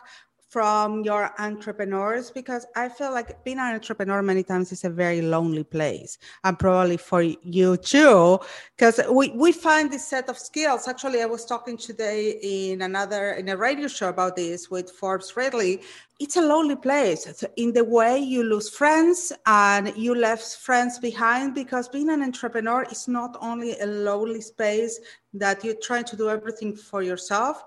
from 0.49 1.03
your 1.03 1.31
entrepreneurs? 1.39 2.31
Because 2.31 2.65
I 2.75 2.89
feel 2.89 3.11
like 3.11 3.43
being 3.43 3.59
an 3.59 3.73
entrepreneur 3.73 4.21
many 4.21 4.43
times 4.43 4.71
is 4.71 4.83
a 4.83 4.89
very 4.89 5.21
lonely 5.21 5.63
place 5.63 6.17
and 6.43 6.57
probably 6.57 6.97
for 6.97 7.21
you 7.21 7.77
too 7.77 8.39
because 8.77 8.99
we, 9.11 9.29
we 9.29 9.51
find 9.51 9.91
this 9.91 10.07
set 10.07 10.29
of 10.29 10.37
skills. 10.37 10.87
Actually 10.87 11.21
I 11.21 11.25
was 11.25 11.45
talking 11.45 11.77
today 11.77 12.39
in 12.41 12.81
another 12.81 13.31
in 13.31 13.49
a 13.49 13.57
radio 13.57 13.87
show 13.87 14.09
about 14.09 14.35
this 14.35 14.69
with 14.69 14.91
Forbes 14.91 15.35
Riley 15.35 15.81
it's 16.19 16.35
a 16.35 16.41
lonely 16.41 16.75
place. 16.75 17.43
In 17.57 17.73
the 17.73 17.83
way 17.83 18.17
you 18.17 18.43
lose 18.43 18.69
friends 18.69 19.31
and 19.45 19.95
you 19.95 20.15
left 20.15 20.57
friends 20.57 20.97
behind 20.97 21.53
because 21.53 21.87
being 21.87 22.09
an 22.09 22.23
entrepreneur 22.23 22.83
is 22.91 23.07
not 23.07 23.37
only 23.39 23.79
a 23.79 23.85
lonely 23.85 24.41
space 24.41 24.99
that 25.33 25.63
you're 25.63 25.75
trying 25.81 26.05
to 26.05 26.15
do 26.15 26.29
everything 26.29 26.75
for 26.75 27.03
yourself. 27.03 27.63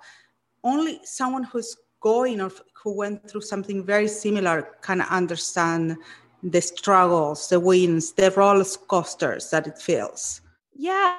Only 0.65 1.01
someone 1.05 1.45
who's 1.45 1.77
going 2.01 2.41
or 2.41 2.51
who 2.83 2.97
went 2.97 3.29
through 3.29 3.43
something 3.43 3.85
very 3.85 4.09
similar 4.09 4.69
can 4.83 5.03
understand 5.03 5.97
the 6.43 6.61
struggles, 6.61 7.49
the 7.49 7.61
wins, 7.61 8.13
the 8.13 8.31
roller 8.31 8.65
coasters 8.89 9.51
that 9.51 9.67
it 9.67 9.79
feels. 9.79 10.41
Yeah, 10.73 11.17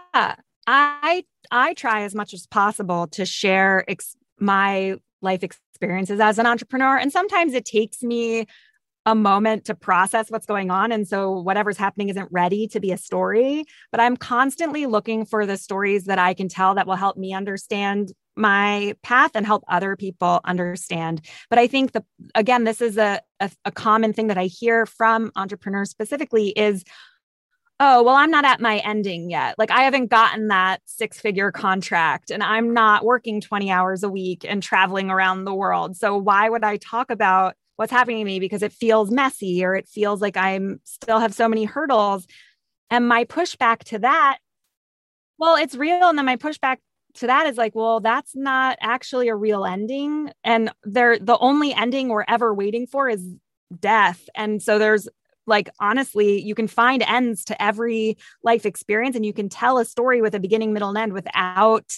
I 0.66 1.24
I 1.52 1.74
try 1.76 2.02
as 2.02 2.16
much 2.16 2.34
as 2.34 2.48
possible 2.48 3.08
to 3.08 3.26
share 3.26 3.86
ex- 3.88 4.16
my 4.40 4.96
life 5.22 5.44
experiences 5.44 6.20
as 6.20 6.40
an 6.40 6.48
entrepreneur, 6.48 6.98
and 6.98 7.12
sometimes 7.12 7.54
it 7.54 7.66
takes 7.66 8.02
me 8.02 8.48
a 9.06 9.16
moment 9.16 9.66
to 9.66 9.76
process 9.76 10.30
what's 10.30 10.46
going 10.46 10.70
on. 10.70 10.92
And 10.92 11.08
so 11.08 11.32
whatever's 11.32 11.78
happening 11.78 12.10
isn't 12.10 12.32
ready 12.32 12.68
to 12.68 12.80
be 12.80 12.92
a 12.92 12.98
story. 12.98 13.66
But 13.92 14.00
I'm 14.00 14.16
constantly 14.16 14.86
looking 14.86 15.26
for 15.26 15.48
the 15.48 15.58
stories 15.58 16.06
that 16.06 16.20
I 16.20 16.36
can 16.36 16.48
tell 16.48 16.76
that 16.76 16.86
will 16.86 16.96
help 16.96 17.18
me 17.18 17.34
understand 17.34 18.14
my 18.36 18.96
path 19.04 19.32
and 19.36 19.46
help 19.46 19.64
other 19.68 19.96
people 19.96 20.42
understand. 20.46 21.22
But 21.50 21.60
I 21.60 21.68
think 21.68 21.92
the 21.92 22.04
again, 22.36 22.64
this 22.64 22.82
is 22.82 22.98
a, 22.98 23.22
a, 23.40 23.52
a 23.66 23.72
common 23.72 24.14
thing 24.14 24.28
that 24.28 24.38
I 24.38 24.46
hear 24.46 24.86
from 24.86 25.32
entrepreneurs 25.36 25.90
specifically 25.90 26.50
is 26.50 26.84
oh, 27.84 28.04
well, 28.04 28.14
I'm 28.14 28.30
not 28.30 28.46
at 28.46 28.62
my 28.62 28.78
ending 28.78 29.32
yet. 29.32 29.56
Like, 29.58 29.72
I 29.72 29.82
haven't 29.82 30.12
gotten 30.12 30.50
that 30.50 30.82
six 30.86 31.20
figure 31.20 31.52
contract 31.52 32.30
and 32.30 32.44
I'm 32.44 32.76
not 32.76 33.04
working 33.04 33.42
20 33.42 33.72
hours 33.72 34.04
a 34.04 34.10
week 34.10 34.46
and 34.48 34.62
traveling 34.62 35.10
around 35.10 35.46
the 35.46 35.54
world. 35.54 35.98
So, 35.98 36.16
why 36.16 36.48
would 36.48 36.64
I 36.64 36.78
talk 36.78 37.10
about 37.10 37.56
what's 37.82 37.92
happening 37.92 38.20
to 38.20 38.26
me 38.26 38.40
because 38.40 38.62
it 38.62 38.72
feels 38.72 39.10
messy 39.10 39.66
or 39.66 39.74
it 39.74 39.88
feels 39.88 40.22
like 40.22 40.38
I'm 40.38 40.80
still 40.84 41.18
have 41.18 41.34
so 41.34 41.48
many 41.48 41.64
hurdles. 41.64 42.28
And 42.92 43.08
my 43.08 43.26
pushback 43.26 43.80
to 43.86 43.98
that, 44.00 44.38
well, 45.40 45.56
it's 45.56 45.74
real. 45.74 46.10
And 46.10 46.16
then 46.16 46.28
my 46.28 46.36
pushback 46.36 46.78
to 47.16 47.28
that 47.28 47.48
is 47.48 47.58
like, 47.58 47.76
well, 47.76 48.00
that's 48.00 48.36
not 48.36 48.78
actually 48.82 49.28
a 49.28 49.36
real 49.36 49.66
ending. 49.66 50.32
And 50.44 50.72
they're 50.84 51.20
the 51.20 51.38
only 51.38 51.74
ending 51.74 52.10
we're 52.10 52.26
ever 52.28 52.54
waiting 52.54 52.88
for 52.88 53.10
is 53.10 53.26
death. 53.80 54.28
And 54.36 54.62
so 54.62 54.80
there's 54.80 55.08
like 55.48 55.70
honestly 55.80 56.40
you 56.42 56.54
can 56.54 56.68
find 56.68 57.02
ends 57.02 57.44
to 57.46 57.62
every 57.62 58.18
life 58.44 58.66
experience 58.66 59.16
and 59.16 59.26
you 59.26 59.34
can 59.34 59.50
tell 59.50 59.80
a 59.80 59.86
story 59.86 60.22
with 60.22 60.36
a 60.36 60.40
beginning 60.40 60.72
middle 60.72 60.90
and 60.90 60.98
end 60.98 61.14
without 61.14 61.92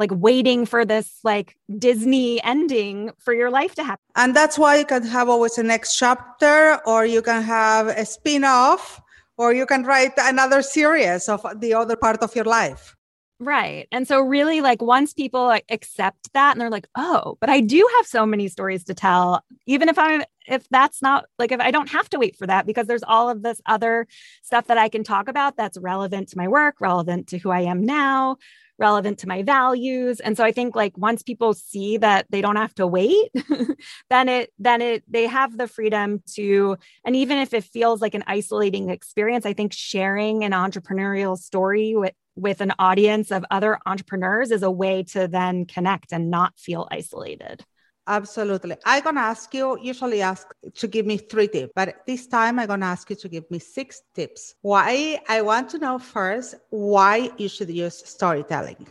like 0.00 0.10
waiting 0.12 0.64
for 0.64 0.84
this 0.84 1.20
like 1.22 1.56
Disney 1.78 2.42
ending 2.42 3.10
for 3.18 3.34
your 3.34 3.50
life 3.50 3.74
to 3.74 3.84
happen. 3.84 4.02
And 4.16 4.34
that's 4.34 4.58
why 4.58 4.76
you 4.76 4.86
can 4.86 5.02
have 5.04 5.28
always 5.28 5.58
a 5.58 5.62
next 5.62 5.96
chapter, 5.96 6.80
or 6.86 7.04
you 7.04 7.20
can 7.20 7.42
have 7.42 7.88
a 7.88 8.06
spin 8.06 8.42
off, 8.44 9.00
or 9.36 9.52
you 9.52 9.66
can 9.66 9.84
write 9.84 10.14
another 10.16 10.62
series 10.62 11.28
of 11.28 11.44
the 11.60 11.74
other 11.74 11.96
part 11.96 12.22
of 12.22 12.34
your 12.34 12.46
life. 12.46 12.96
Right. 13.42 13.88
And 13.90 14.06
so, 14.06 14.20
really, 14.20 14.60
like 14.60 14.82
once 14.82 15.14
people 15.14 15.46
like, 15.46 15.64
accept 15.70 16.30
that 16.34 16.52
and 16.52 16.60
they're 16.60 16.68
like, 16.68 16.86
oh, 16.94 17.38
but 17.40 17.48
I 17.48 17.60
do 17.60 17.88
have 17.96 18.06
so 18.06 18.26
many 18.26 18.48
stories 18.48 18.84
to 18.84 18.94
tell, 18.94 19.42
even 19.66 19.88
if 19.88 19.98
I'm, 19.98 20.24
if 20.46 20.68
that's 20.68 21.00
not 21.00 21.24
like, 21.38 21.50
if 21.50 21.58
I 21.58 21.70
don't 21.70 21.88
have 21.88 22.10
to 22.10 22.18
wait 22.18 22.36
for 22.36 22.46
that 22.46 22.66
because 22.66 22.86
there's 22.86 23.02
all 23.02 23.30
of 23.30 23.42
this 23.42 23.58
other 23.64 24.06
stuff 24.42 24.66
that 24.66 24.76
I 24.76 24.90
can 24.90 25.04
talk 25.04 25.26
about 25.28 25.56
that's 25.56 25.78
relevant 25.78 26.28
to 26.28 26.36
my 26.36 26.48
work, 26.48 26.82
relevant 26.82 27.28
to 27.28 27.38
who 27.38 27.48
I 27.50 27.60
am 27.60 27.82
now, 27.82 28.36
relevant 28.80 29.18
to 29.18 29.28
my 29.28 29.42
values. 29.42 30.18
And 30.20 30.36
so 30.36 30.44
i 30.44 30.52
think 30.52 30.74
like 30.74 30.96
once 30.96 31.22
people 31.22 31.54
see 31.54 31.98
that 31.98 32.26
they 32.30 32.40
don't 32.40 32.56
have 32.56 32.74
to 32.74 32.86
wait 32.86 33.30
then 34.10 34.28
it 34.28 34.52
then 34.58 34.80
it 34.80 35.04
they 35.08 35.26
have 35.26 35.56
the 35.56 35.68
freedom 35.68 36.22
to 36.34 36.76
and 37.04 37.14
even 37.14 37.38
if 37.38 37.52
it 37.52 37.64
feels 37.64 38.00
like 38.00 38.14
an 38.14 38.24
isolating 38.26 38.88
experience 38.88 39.44
i 39.46 39.52
think 39.52 39.72
sharing 39.72 40.44
an 40.44 40.52
entrepreneurial 40.52 41.36
story 41.36 41.94
with 41.94 42.14
with 42.36 42.60
an 42.60 42.72
audience 42.78 43.30
of 43.30 43.44
other 43.50 43.78
entrepreneurs 43.84 44.50
is 44.50 44.62
a 44.62 44.70
way 44.70 45.02
to 45.02 45.28
then 45.28 45.66
connect 45.66 46.12
and 46.12 46.30
not 46.30 46.58
feel 46.58 46.88
isolated 46.90 47.64
Absolutely. 48.10 48.74
I'm 48.84 49.04
going 49.04 49.14
to 49.14 49.20
ask 49.20 49.54
you, 49.54 49.78
usually 49.80 50.20
ask 50.20 50.52
to 50.74 50.88
give 50.88 51.06
me 51.06 51.16
three 51.16 51.46
tips, 51.46 51.72
but 51.76 52.02
this 52.08 52.26
time 52.26 52.58
I'm 52.58 52.66
going 52.66 52.80
to 52.80 52.86
ask 52.86 53.08
you 53.08 53.14
to 53.14 53.28
give 53.28 53.48
me 53.52 53.60
six 53.60 54.02
tips. 54.16 54.56
Why? 54.62 55.20
I 55.28 55.42
want 55.42 55.70
to 55.70 55.78
know 55.78 55.96
first 56.00 56.56
why 56.70 57.30
you 57.38 57.48
should 57.48 57.70
use 57.70 58.02
storytelling. 58.04 58.84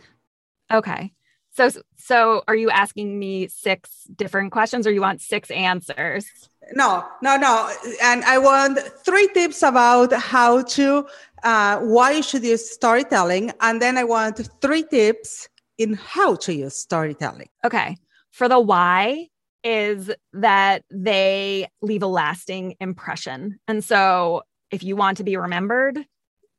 Okay. 0.72 1.12
So, 1.52 1.68
so 1.98 2.42
are 2.48 2.56
you 2.56 2.70
asking 2.70 3.18
me 3.18 3.48
six 3.48 4.04
different 4.16 4.52
questions 4.52 4.86
or 4.86 4.90
you 4.90 5.02
want 5.02 5.20
six 5.20 5.50
answers? 5.50 6.24
No, 6.72 7.04
no, 7.20 7.36
no. 7.36 7.70
And 8.02 8.24
I 8.24 8.38
want 8.38 8.78
three 9.04 9.28
tips 9.34 9.62
about 9.62 10.14
how 10.14 10.62
to, 10.62 11.06
uh, 11.42 11.78
why 11.80 12.12
you 12.12 12.22
should 12.22 12.44
use 12.44 12.70
storytelling. 12.70 13.52
And 13.60 13.82
then 13.82 13.98
I 13.98 14.04
want 14.04 14.40
three 14.62 14.84
tips 14.84 15.50
in 15.76 15.92
how 15.92 16.36
to 16.36 16.54
use 16.54 16.76
storytelling. 16.76 17.50
Okay 17.66 17.98
for 18.30 18.48
the 18.48 18.60
why 18.60 19.28
is 19.62 20.10
that 20.32 20.84
they 20.90 21.68
leave 21.82 22.02
a 22.02 22.06
lasting 22.06 22.76
impression. 22.80 23.58
And 23.68 23.84
so 23.84 24.42
if 24.70 24.82
you 24.82 24.96
want 24.96 25.18
to 25.18 25.24
be 25.24 25.36
remembered, 25.36 25.98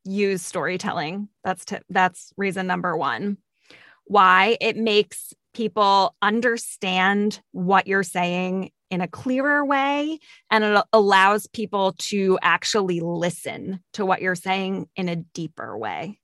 use 0.03 0.41
storytelling. 0.41 1.29
That's 1.43 1.65
t- 1.65 1.77
that's 1.89 2.33
reason 2.37 2.67
number 2.67 2.95
1. 2.95 3.37
Why 4.05 4.57
it 4.59 4.77
makes 4.77 5.33
people 5.53 6.15
understand 6.21 7.41
what 7.51 7.87
you're 7.87 8.03
saying 8.03 8.71
in 8.89 9.01
a 9.01 9.07
clearer 9.07 9.65
way 9.65 10.19
and 10.49 10.63
it 10.63 10.83
allows 10.91 11.47
people 11.47 11.93
to 11.97 12.37
actually 12.41 12.99
listen 12.99 13.81
to 13.93 14.05
what 14.05 14.21
you're 14.21 14.35
saying 14.35 14.87
in 14.95 15.07
a 15.07 15.15
deeper 15.15 15.77
way. 15.77 16.19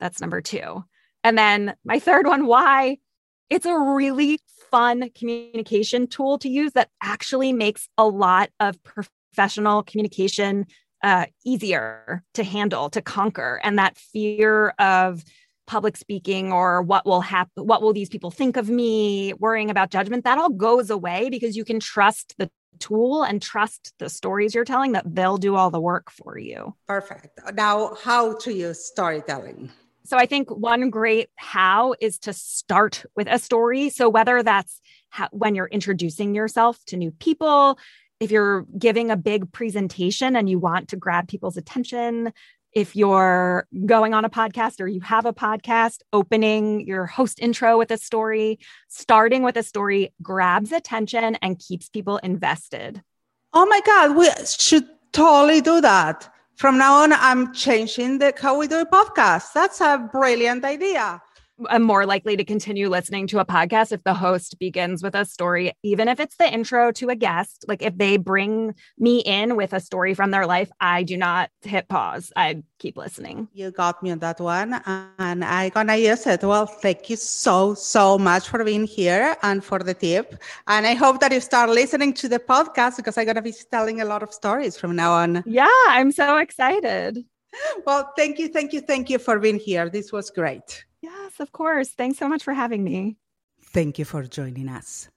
That's 0.00 0.20
number 0.20 0.40
2. 0.40 0.84
And 1.22 1.38
then 1.38 1.74
my 1.84 1.98
third 1.98 2.26
one 2.26 2.46
why 2.46 2.98
it's 3.48 3.66
a 3.66 3.78
really 3.78 4.38
fun 4.74 5.08
communication 5.14 6.08
tool 6.08 6.36
to 6.36 6.48
use 6.48 6.72
that 6.72 6.88
actually 7.00 7.52
makes 7.52 7.88
a 7.96 8.04
lot 8.04 8.50
of 8.58 8.76
professional 8.82 9.84
communication 9.84 10.66
uh, 11.04 11.26
easier 11.44 12.24
to 12.34 12.42
handle, 12.42 12.90
to 12.90 13.00
conquer. 13.00 13.60
And 13.62 13.78
that 13.78 13.96
fear 13.96 14.70
of 14.80 15.22
public 15.68 15.96
speaking 15.96 16.52
or 16.52 16.82
what 16.82 17.06
will 17.06 17.20
happen, 17.20 17.68
what 17.68 17.82
will 17.82 17.92
these 17.92 18.08
people 18.08 18.32
think 18.32 18.56
of 18.56 18.68
me, 18.68 19.32
worrying 19.34 19.70
about 19.70 19.90
judgment, 19.90 20.24
that 20.24 20.38
all 20.38 20.50
goes 20.50 20.90
away 20.90 21.30
because 21.30 21.56
you 21.56 21.64
can 21.64 21.78
trust 21.78 22.34
the 22.38 22.50
tool 22.80 23.22
and 23.22 23.40
trust 23.40 23.92
the 24.00 24.08
stories 24.08 24.56
you're 24.56 24.64
telling 24.64 24.90
that 24.92 25.04
they'll 25.06 25.36
do 25.36 25.54
all 25.54 25.70
the 25.70 25.80
work 25.80 26.10
for 26.10 26.36
you. 26.36 26.74
Perfect. 26.88 27.38
Now, 27.54 27.94
how 28.02 28.34
to 28.38 28.52
use 28.52 28.84
storytelling? 28.84 29.70
So 30.06 30.18
I 30.18 30.26
think 30.26 30.50
one 30.50 30.90
great 30.90 31.30
how 31.36 31.94
is 32.00 32.18
to 32.20 32.32
start 32.32 33.04
with 33.16 33.26
a 33.30 33.38
story. 33.38 33.88
So 33.88 34.08
whether 34.08 34.42
that's 34.42 34.80
how, 35.08 35.28
when 35.32 35.54
you're 35.54 35.66
introducing 35.66 36.34
yourself 36.34 36.78
to 36.86 36.96
new 36.96 37.10
people, 37.10 37.78
if 38.20 38.30
you're 38.30 38.66
giving 38.78 39.10
a 39.10 39.16
big 39.16 39.50
presentation 39.50 40.36
and 40.36 40.48
you 40.48 40.58
want 40.58 40.88
to 40.88 40.96
grab 40.96 41.28
people's 41.28 41.56
attention, 41.56 42.32
if 42.72 42.96
you're 42.96 43.66
going 43.86 44.14
on 44.14 44.24
a 44.24 44.30
podcast 44.30 44.80
or 44.80 44.88
you 44.88 45.00
have 45.00 45.26
a 45.26 45.32
podcast, 45.32 46.00
opening 46.12 46.86
your 46.86 47.06
host 47.06 47.38
intro 47.40 47.78
with 47.78 47.90
a 47.90 47.96
story, 47.96 48.58
starting 48.88 49.42
with 49.42 49.56
a 49.56 49.62
story 49.62 50.12
grabs 50.20 50.72
attention 50.72 51.36
and 51.36 51.58
keeps 51.58 51.88
people 51.88 52.18
invested. 52.18 53.02
Oh 53.52 53.64
my 53.66 53.80
God, 53.86 54.16
we 54.16 54.28
should 54.44 54.88
totally 55.12 55.60
do 55.60 55.80
that. 55.80 56.33
From 56.56 56.78
now 56.78 57.02
on, 57.02 57.12
I'm 57.12 57.52
changing 57.52 58.18
the 58.18 58.32
how 58.40 58.58
we 58.58 58.68
do 58.68 58.80
a 58.80 58.86
podcast. 58.86 59.52
That's 59.54 59.80
a 59.80 60.08
brilliant 60.12 60.64
idea. 60.64 61.20
I'm 61.68 61.82
more 61.82 62.04
likely 62.04 62.36
to 62.36 62.44
continue 62.44 62.88
listening 62.88 63.26
to 63.28 63.38
a 63.38 63.44
podcast 63.44 63.92
if 63.92 64.02
the 64.02 64.14
host 64.14 64.58
begins 64.58 65.02
with 65.02 65.14
a 65.14 65.24
story, 65.24 65.72
even 65.82 66.08
if 66.08 66.18
it's 66.18 66.36
the 66.36 66.52
intro 66.52 66.90
to 66.92 67.10
a 67.10 67.14
guest. 67.14 67.64
Like 67.68 67.82
if 67.82 67.96
they 67.96 68.16
bring 68.16 68.74
me 68.98 69.20
in 69.20 69.56
with 69.56 69.72
a 69.72 69.80
story 69.80 70.14
from 70.14 70.30
their 70.30 70.46
life, 70.46 70.70
I 70.80 71.04
do 71.04 71.16
not 71.16 71.50
hit 71.62 71.88
pause. 71.88 72.32
I 72.34 72.62
keep 72.78 72.96
listening. 72.96 73.48
You 73.52 73.70
got 73.70 74.02
me 74.02 74.10
on 74.10 74.18
that 74.18 74.40
one, 74.40 74.74
and 75.18 75.44
I'm 75.44 75.70
gonna 75.70 75.96
use 75.96 76.26
it. 76.26 76.42
Well, 76.42 76.66
thank 76.66 77.08
you 77.08 77.16
so 77.16 77.74
so 77.74 78.18
much 78.18 78.48
for 78.48 78.64
being 78.64 78.84
here 78.84 79.36
and 79.42 79.62
for 79.64 79.78
the 79.78 79.94
tip. 79.94 80.34
And 80.66 80.86
I 80.86 80.94
hope 80.94 81.20
that 81.20 81.32
you 81.32 81.40
start 81.40 81.70
listening 81.70 82.14
to 82.14 82.28
the 82.28 82.40
podcast 82.40 82.96
because 82.96 83.16
I'm 83.16 83.26
gonna 83.26 83.42
be 83.42 83.54
telling 83.70 84.00
a 84.00 84.04
lot 84.04 84.22
of 84.22 84.32
stories 84.34 84.76
from 84.76 84.96
now 84.96 85.12
on. 85.12 85.44
Yeah, 85.46 85.68
I'm 85.88 86.10
so 86.10 86.38
excited. 86.38 87.24
Well, 87.86 88.12
thank 88.16 88.40
you, 88.40 88.48
thank 88.48 88.72
you, 88.72 88.80
thank 88.80 89.08
you 89.08 89.18
for 89.18 89.38
being 89.38 89.60
here. 89.60 89.88
This 89.88 90.12
was 90.12 90.30
great. 90.30 90.84
Yes, 91.34 91.40
of 91.40 91.52
course. 91.52 91.88
Thanks 91.90 92.18
so 92.18 92.28
much 92.28 92.44
for 92.44 92.54
having 92.54 92.84
me. 92.84 93.16
Thank 93.60 93.98
you 93.98 94.04
for 94.04 94.22
joining 94.22 94.68
us. 94.68 95.08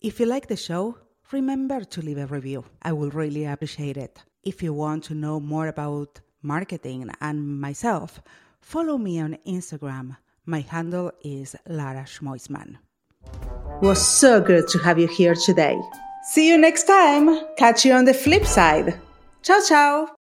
If 0.00 0.20
you 0.20 0.26
like 0.26 0.46
the 0.46 0.56
show, 0.56 0.98
remember 1.32 1.82
to 1.84 2.00
leave 2.00 2.18
a 2.18 2.26
review. 2.26 2.64
I 2.82 2.92
will 2.92 3.10
really 3.10 3.44
appreciate 3.46 3.96
it. 3.96 4.22
If 4.44 4.62
you 4.62 4.72
want 4.72 5.04
to 5.04 5.14
know 5.14 5.40
more 5.40 5.66
about 5.66 6.20
marketing 6.42 7.10
and 7.20 7.60
myself, 7.60 8.20
follow 8.60 8.98
me 8.98 9.18
on 9.18 9.38
Instagram. 9.44 10.16
My 10.46 10.60
handle 10.60 11.10
is 11.24 11.56
Lara 11.66 12.04
Schmoisman. 12.04 12.76
It 13.82 13.86
was 13.86 14.00
so 14.00 14.40
good 14.40 14.68
to 14.68 14.78
have 14.78 14.98
you 14.98 15.08
here 15.08 15.34
today. 15.34 15.76
See 16.32 16.48
you 16.48 16.56
next 16.56 16.84
time. 16.84 17.26
Catch 17.56 17.84
you 17.84 17.94
on 17.94 18.04
the 18.04 18.14
flip 18.14 18.46
side. 18.46 19.00
Ciao, 19.42 19.60
ciao. 19.60 20.21